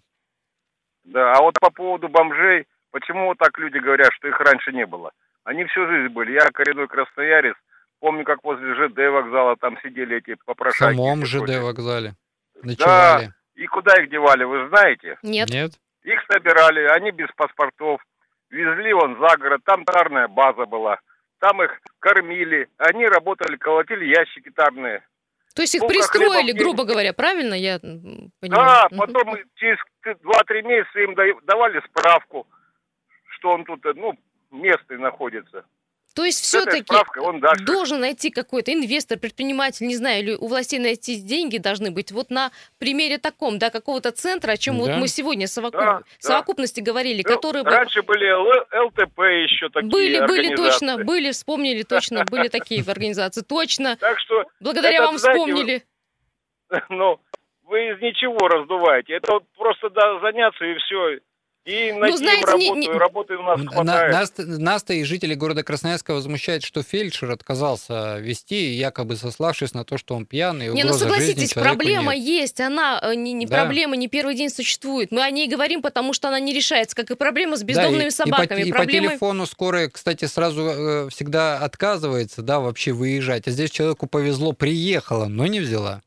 Да, 1.04 1.32
а 1.34 1.42
вот 1.42 1.54
по 1.60 1.70
поводу 1.70 2.08
бомжей, 2.08 2.66
почему 2.90 3.26
вот 3.26 3.38
так 3.38 3.58
люди 3.58 3.78
говорят, 3.78 4.12
что 4.14 4.28
их 4.28 4.38
раньше 4.40 4.72
не 4.72 4.86
было? 4.86 5.12
Они 5.44 5.64
всю 5.64 5.86
жизнь 5.86 6.12
были. 6.12 6.32
Я 6.32 6.50
коренной 6.52 6.88
красноярец, 6.88 7.56
Помню, 8.04 8.24
как 8.24 8.44
возле 8.44 8.74
ЖД 8.74 8.98
вокзала 8.98 9.56
там 9.56 9.78
сидели 9.82 10.18
эти 10.18 10.36
попрошайки. 10.44 10.92
В 10.92 10.96
самом 10.98 11.24
ЖД 11.24 11.62
вокзале. 11.62 12.12
Ночевали. 12.62 13.26
Да, 13.28 13.34
и 13.54 13.66
куда 13.66 13.94
их 13.94 14.10
девали, 14.10 14.44
вы 14.44 14.68
знаете? 14.68 15.16
Нет. 15.22 15.48
Нет. 15.48 15.72
Их 16.02 16.20
собирали, 16.30 16.84
они 16.84 17.12
без 17.12 17.28
паспортов. 17.34 18.02
Везли 18.50 18.92
вон 18.92 19.18
за 19.18 19.34
город, 19.38 19.62
там 19.64 19.86
тарная 19.86 20.28
база 20.28 20.66
была. 20.66 20.98
Там 21.38 21.62
их 21.62 21.80
кормили, 21.98 22.68
они 22.76 23.06
работали, 23.06 23.56
колотили 23.56 24.04
ящики 24.04 24.50
тарные. 24.50 25.02
То 25.54 25.62
есть 25.62 25.74
их 25.74 25.80
Сколько 25.80 25.94
пристроили, 25.94 26.52
грубо 26.52 26.84
говоря, 26.84 27.14
правильно 27.14 27.54
я 27.54 27.78
понимаю? 27.78 28.28
Да, 28.50 28.88
потом 28.98 29.34
через 29.54 29.78
2-3 30.04 30.62
месяца 30.62 31.00
им 31.00 31.14
давали 31.46 31.80
справку, 31.88 32.46
что 33.28 33.48
он 33.54 33.64
тут, 33.64 33.82
ну, 33.94 34.12
место 34.50 34.98
находится. 34.98 35.64
То 36.14 36.24
есть 36.24 36.40
все-таки 36.42 36.94
должен 37.64 38.00
найти 38.00 38.30
какой-то 38.30 38.72
инвестор, 38.72 39.18
предприниматель, 39.18 39.86
не 39.86 39.96
знаю, 39.96 40.22
или 40.22 40.32
у 40.34 40.46
властей 40.46 40.78
найти 40.78 41.16
деньги 41.16 41.58
должны 41.58 41.90
быть. 41.90 42.12
Вот 42.12 42.30
на 42.30 42.52
примере 42.78 43.18
таком, 43.18 43.58
да, 43.58 43.70
какого-то 43.70 44.12
центра, 44.12 44.52
о 44.52 44.56
чем 44.56 44.76
да. 44.76 44.82
вот 44.82 44.90
мы 44.92 45.08
сегодня 45.08 45.48
совокуп... 45.48 45.80
да, 45.80 46.02
совокупности 46.20 46.80
да. 46.80 46.92
говорили, 46.92 47.22
ну, 47.26 47.34
которые... 47.34 47.64
Раньше 47.64 48.02
были 48.02 48.30
ЛТП 48.30 49.18
еще 49.18 49.68
такие 49.70 49.90
Были, 49.90 50.20
были 50.26 50.54
точно, 50.54 50.98
были, 50.98 51.32
вспомнили 51.32 51.82
точно, 51.82 52.24
были 52.24 52.48
такие 52.48 52.82
организации, 52.86 53.42
точно. 53.42 53.96
Так 53.96 54.18
что... 54.20 54.44
Благодаря 54.60 55.02
вам 55.02 55.16
вспомнили. 55.18 55.82
Ну, 56.88 57.20
вы 57.64 57.90
из 57.90 58.00
ничего 58.00 58.48
раздуваете. 58.48 59.14
Это 59.14 59.32
вот 59.34 59.44
просто 59.56 59.90
да, 59.90 60.18
заняться 60.20 60.64
и 60.64 60.74
все. 60.78 61.20
И 61.64 61.92
найти 61.92 62.10
ну, 62.10 62.16
знаете, 62.18 62.44
работу, 62.44 62.74
не, 62.74 62.86
не... 62.86 62.92
работы 62.92 63.36
у 63.36 63.42
нас 63.42 63.60
хватает. 63.60 64.12
Нас, 64.12 64.32
нас-то 64.36 64.92
и 64.92 65.02
жители 65.02 65.34
города 65.34 65.62
Красноярска 65.62 66.12
возмущает, 66.12 66.62
что 66.62 66.82
фельдшер 66.82 67.30
отказался 67.30 68.18
вести, 68.18 68.72
якобы 68.74 69.16
сославшись 69.16 69.72
на 69.72 69.82
то, 69.82 69.96
что 69.96 70.14
он 70.14 70.26
пьяный. 70.26 70.68
Не, 70.68 70.84
ну 70.84 70.92
согласитесь, 70.92 71.54
проблема 71.54 72.14
нет. 72.14 72.24
есть, 72.24 72.60
она 72.60 73.00
э, 73.02 73.14
не, 73.14 73.32
не 73.32 73.46
да. 73.46 73.62
проблема, 73.62 73.96
не 73.96 74.08
первый 74.08 74.34
день 74.34 74.50
существует. 74.50 75.10
Мы 75.10 75.22
о 75.22 75.30
ней 75.30 75.48
говорим, 75.48 75.80
потому 75.80 76.12
что 76.12 76.28
она 76.28 76.38
не 76.38 76.52
решается, 76.52 76.94
как 76.94 77.10
и 77.10 77.14
проблема 77.14 77.56
с 77.56 77.62
бездомными 77.62 78.02
да, 78.02 78.08
и, 78.08 78.10
собаками. 78.10 78.60
И 78.60 78.70
по, 78.70 78.76
Проблемы... 78.76 79.06
и 79.06 79.08
по 79.08 79.12
телефону 79.12 79.46
скорая, 79.46 79.88
кстати, 79.88 80.26
сразу 80.26 80.66
э, 80.66 81.08
всегда 81.08 81.56
отказывается, 81.56 82.42
да, 82.42 82.60
вообще 82.60 82.92
выезжать. 82.92 83.48
А 83.48 83.50
здесь 83.50 83.70
человеку 83.70 84.06
повезло, 84.06 84.52
приехала, 84.52 85.28
но 85.28 85.46
не 85.46 85.60
взяла. 85.60 86.02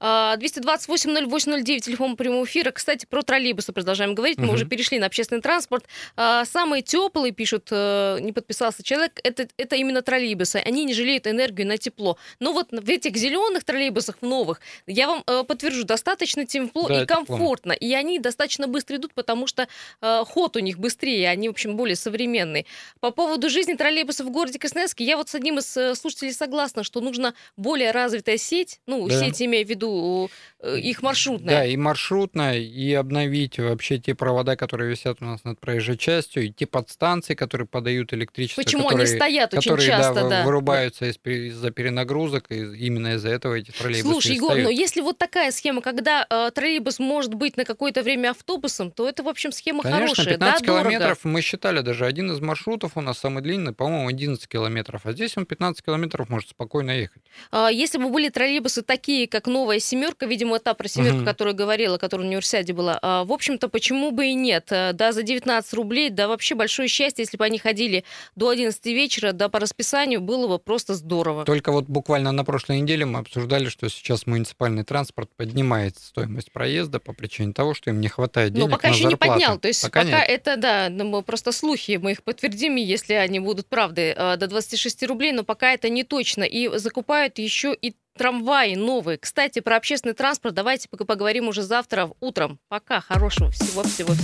228-08-09, 0.00 1.80
телефон 1.80 2.16
прямого 2.16 2.44
эфира. 2.44 2.70
Кстати, 2.70 3.06
про 3.06 3.22
троллейбусы 3.22 3.72
продолжаем 3.72 4.14
говорить. 4.14 4.38
Мы 4.38 4.46
угу. 4.46 4.54
уже 4.54 4.66
перешли 4.66 4.98
на 4.98 5.06
общественный 5.06 5.40
транспорт. 5.40 5.84
А, 6.16 6.44
самые 6.44 6.82
теплые, 6.82 7.32
пишут, 7.32 7.68
э, 7.70 8.18
не 8.20 8.32
подписался 8.32 8.82
человек, 8.82 9.12
это, 9.22 9.48
это 9.56 9.76
именно 9.76 10.02
троллейбусы. 10.02 10.56
Они 10.56 10.84
не 10.84 10.94
жалеют 10.94 11.26
энергию 11.26 11.66
на 11.66 11.78
тепло. 11.78 12.18
Но 12.40 12.52
вот 12.52 12.68
в 12.70 12.88
этих 12.88 13.16
зеленых 13.16 13.64
троллейбусах, 13.64 14.16
в 14.20 14.26
новых, 14.26 14.60
я 14.86 15.06
вам 15.06 15.22
э, 15.26 15.44
подтвержу, 15.44 15.84
достаточно 15.84 16.46
тепло 16.46 16.88
да, 16.88 17.02
и 17.02 17.06
комфортно. 17.06 17.74
Тепло. 17.74 17.88
И 17.88 17.94
они 17.94 18.18
достаточно 18.18 18.66
быстро 18.66 18.96
идут, 18.96 19.14
потому 19.14 19.46
что 19.46 19.68
э, 20.00 20.24
ход 20.26 20.56
у 20.56 20.60
них 20.60 20.78
быстрее, 20.78 21.28
они, 21.28 21.48
в 21.48 21.52
общем, 21.52 21.76
более 21.76 21.96
современные. 21.96 22.66
По 23.00 23.10
поводу 23.10 23.50
жизни 23.50 23.74
троллейбусов 23.74 24.26
в 24.26 24.30
городе 24.30 24.58
Красноярске, 24.58 25.04
я 25.04 25.16
вот 25.16 25.28
с 25.28 25.34
одним 25.34 25.58
из 25.58 25.98
слушателей 25.98 26.32
согласна, 26.32 26.82
что 26.82 27.00
нужна 27.00 27.34
более 27.56 27.90
развитая 27.90 28.36
сеть, 28.38 28.80
ну, 28.86 29.06
да. 29.08 29.20
сеть 29.20 29.42
имею 29.42 29.66
в 29.68 29.70
виду 29.70 30.30
э, 30.60 30.78
их 30.78 31.02
маршрутная. 31.02 31.56
Да, 31.58 31.64
и 31.64 31.76
маршрутная, 31.76 32.58
и 32.58 32.92
обновить 32.94 33.58
вообще 33.58 33.98
те 33.98 34.14
провода, 34.14 34.56
которые 34.56 34.90
висят 34.90 35.18
у 35.20 35.24
нас 35.24 35.44
над 35.44 35.60
проезжей 35.60 35.96
частью, 35.96 36.46
и 36.46 36.50
те 36.50 36.66
подстанции, 36.66 37.34
которые 37.34 37.66
подают 37.66 38.12
электричество. 38.12 38.62
Почему 38.62 38.84
которые, 38.84 39.06
они 39.06 39.16
стоят 39.16 39.54
очень 39.54 39.70
которые, 39.70 39.86
часто, 39.86 40.14
да, 40.14 40.28
да. 40.28 40.44
вырубаются 40.44 41.06
из-за 41.06 41.70
перенагрузок, 41.70 42.50
и 42.50 42.56
именно 42.86 43.14
из-за 43.14 43.28
этого 43.28 43.54
эти 43.54 43.70
троллейбусы 43.70 44.12
Слушай, 44.12 44.36
Егор, 44.36 44.56
но 44.56 44.70
если 44.70 45.00
вот 45.00 45.18
такая 45.18 45.50
схема, 45.52 45.82
когда 45.82 46.26
э, 46.28 46.50
троллейбус 46.54 46.98
может 46.98 47.34
быть 47.34 47.56
на 47.56 47.64
какое-то 47.64 48.02
время 48.02 48.30
автобусом, 48.30 48.90
то 48.90 49.08
это, 49.08 49.22
в 49.22 49.28
общем, 49.28 49.52
схема 49.52 49.82
Конечно, 49.82 50.00
хорошая, 50.00 50.26
15 50.34 50.60
да, 50.60 50.66
километров, 50.66 51.00
дорого. 51.00 51.20
мы 51.24 51.42
считали, 51.42 51.80
даже 51.80 52.06
один 52.06 52.32
из 52.32 52.40
маршрутов 52.40 52.92
у 52.96 53.00
нас 53.00 53.18
самый 53.18 53.42
длинный, 53.42 53.72
по-моему, 53.72 54.08
11 54.08 54.48
километров, 54.48 55.02
а 55.04 55.12
здесь 55.12 55.36
он 55.36 55.46
15 55.46 55.84
километров 55.84 56.28
может 56.28 56.50
спокойно 56.50 56.92
ехать. 56.92 57.22
А, 57.50 57.68
если 57.68 57.98
бы 57.98 58.08
были 58.08 58.28
троллейбусы 58.28 58.82
такие, 58.82 59.28
как 59.28 59.46
новая 59.58 59.80
семерка, 59.80 60.26
видимо, 60.26 60.58
та 60.58 60.74
про 60.74 60.88
семерку, 60.88 61.18
угу. 61.18 61.24
которую 61.24 61.54
говорила, 61.54 61.98
которая 61.98 62.26
в 62.26 62.28
универсиаде 62.28 62.72
была. 62.72 62.98
А, 63.02 63.24
в 63.24 63.32
общем-то, 63.32 63.68
почему 63.68 64.12
бы 64.12 64.26
и 64.26 64.34
нет? 64.34 64.66
Да, 64.68 65.12
за 65.12 65.22
19 65.22 65.72
рублей, 65.74 66.10
да 66.10 66.28
вообще 66.28 66.54
большое 66.54 66.88
счастье, 66.88 67.22
если 67.22 67.36
бы 67.36 67.44
они 67.44 67.58
ходили 67.58 68.04
до 68.36 68.48
11 68.50 68.86
вечера, 68.86 69.32
да 69.32 69.48
по 69.48 69.58
расписанию, 69.58 70.20
было 70.20 70.46
бы 70.46 70.58
просто 70.58 70.94
здорово. 70.94 71.44
Только 71.44 71.72
вот 71.72 71.86
буквально 71.86 72.32
на 72.32 72.44
прошлой 72.44 72.80
неделе 72.80 73.04
мы 73.04 73.18
обсуждали, 73.18 73.68
что 73.68 73.88
сейчас 73.88 74.26
муниципальный 74.26 74.84
транспорт 74.84 75.30
поднимает 75.36 75.96
стоимость 75.98 76.52
проезда 76.52 77.00
по 77.00 77.12
причине 77.12 77.52
того, 77.52 77.74
что 77.74 77.90
им 77.90 78.00
не 78.00 78.08
хватает 78.08 78.52
денег 78.52 78.68
Но 78.68 78.76
пока 78.76 78.88
на 78.88 78.92
еще 78.92 79.10
зарплаты. 79.10 79.26
не 79.26 79.34
поднял. 79.34 79.58
То 79.58 79.68
есть 79.68 79.82
пока, 79.82 80.04
пока 80.04 80.22
это, 80.22 80.56
да, 80.56 80.88
ну, 80.90 81.22
просто 81.22 81.52
слухи, 81.52 81.98
мы 82.00 82.12
их 82.12 82.22
подтвердим, 82.22 82.76
если 82.76 83.14
они 83.14 83.40
будут 83.40 83.66
правды, 83.66 84.14
до 84.14 84.46
26 84.46 85.02
рублей, 85.04 85.32
но 85.32 85.42
пока 85.44 85.72
это 85.72 85.88
не 85.88 86.04
точно. 86.04 86.44
И 86.44 86.68
закупают 86.78 87.38
еще 87.38 87.74
и 87.74 87.94
трамваи 88.18 88.74
новые. 88.74 89.16
Кстати, 89.16 89.60
про 89.60 89.76
общественный 89.76 90.14
транспорт 90.14 90.54
давайте 90.54 90.88
поговорим 90.90 91.48
уже 91.48 91.62
завтра 91.62 92.10
утром. 92.20 92.58
Пока, 92.68 93.00
хорошего 93.00 93.50
всего-всего-всего. 93.50 94.14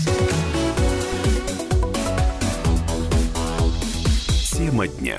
Тема 4.52 4.86
дня. 4.88 5.18